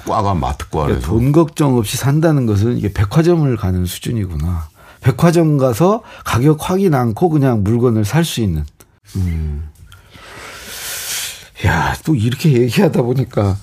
과가 0.06 0.34
마트과라서. 0.34 1.00
돈 1.00 1.32
걱정 1.32 1.76
없이 1.76 1.96
산다는 1.96 2.46
것은 2.46 2.76
이게 2.76 2.92
백화점을 2.92 3.56
가는 3.56 3.84
수준이구나. 3.86 4.68
백화점 5.00 5.58
가서 5.58 6.02
가격 6.24 6.68
확인 6.70 6.94
않고 6.94 7.30
그냥 7.30 7.62
물건을 7.64 8.04
살 8.04 8.24
수 8.24 8.40
있는. 8.40 8.64
음. 9.16 9.68
야, 11.66 11.94
또 12.04 12.14
이렇게 12.14 12.52
얘기하다 12.52 13.02
보니까 13.02 13.56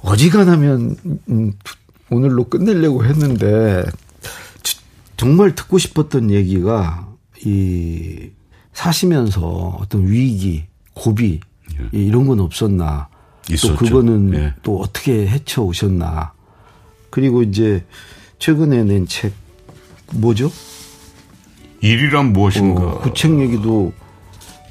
어지간하면 0.00 0.96
음, 1.28 1.52
오늘로 2.14 2.44
끝내려고 2.44 3.04
했는데 3.04 3.84
정말 5.16 5.54
듣고 5.54 5.78
싶었던 5.78 6.30
얘기가 6.30 7.08
이 7.44 8.30
사시면서 8.72 9.78
어떤 9.80 10.06
위기, 10.08 10.64
고비 10.94 11.40
예. 11.80 11.98
이런 11.98 12.26
건 12.26 12.40
없었나. 12.40 13.08
있었죠. 13.50 13.74
또 13.74 13.78
그거는 13.84 14.34
예. 14.34 14.54
또 14.62 14.80
어떻게 14.80 15.26
헤쳐 15.26 15.62
오셨나. 15.62 16.32
그리고 17.10 17.42
이제 17.42 17.84
최근에 18.38 18.84
낸 18.84 19.06
책 19.06 19.32
뭐죠? 20.12 20.50
일이란 21.80 22.32
무엇인가. 22.32 22.82
어, 22.82 23.00
그책 23.02 23.38
얘기도 23.40 23.92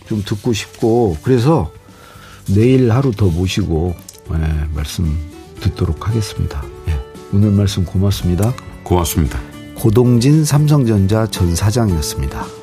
좀 0.08 0.24
듣고 0.26 0.54
싶고 0.54 1.18
그래서 1.24 1.72
내일 2.48 2.92
하루 2.92 3.12
더 3.12 3.28
모시고 3.28 3.96
예, 4.34 4.66
말씀 4.74 5.18
듣도록 5.62 6.08
하겠습니다. 6.10 6.64
예. 7.34 7.38
오늘 7.38 7.52
말씀 7.52 7.86
고맙습니다. 7.86 8.54
고맙습니다. 8.84 9.40
고동진 9.76 10.46
삼성전자 10.46 11.28
전 11.28 11.56
사장이었습니다. 11.56 12.63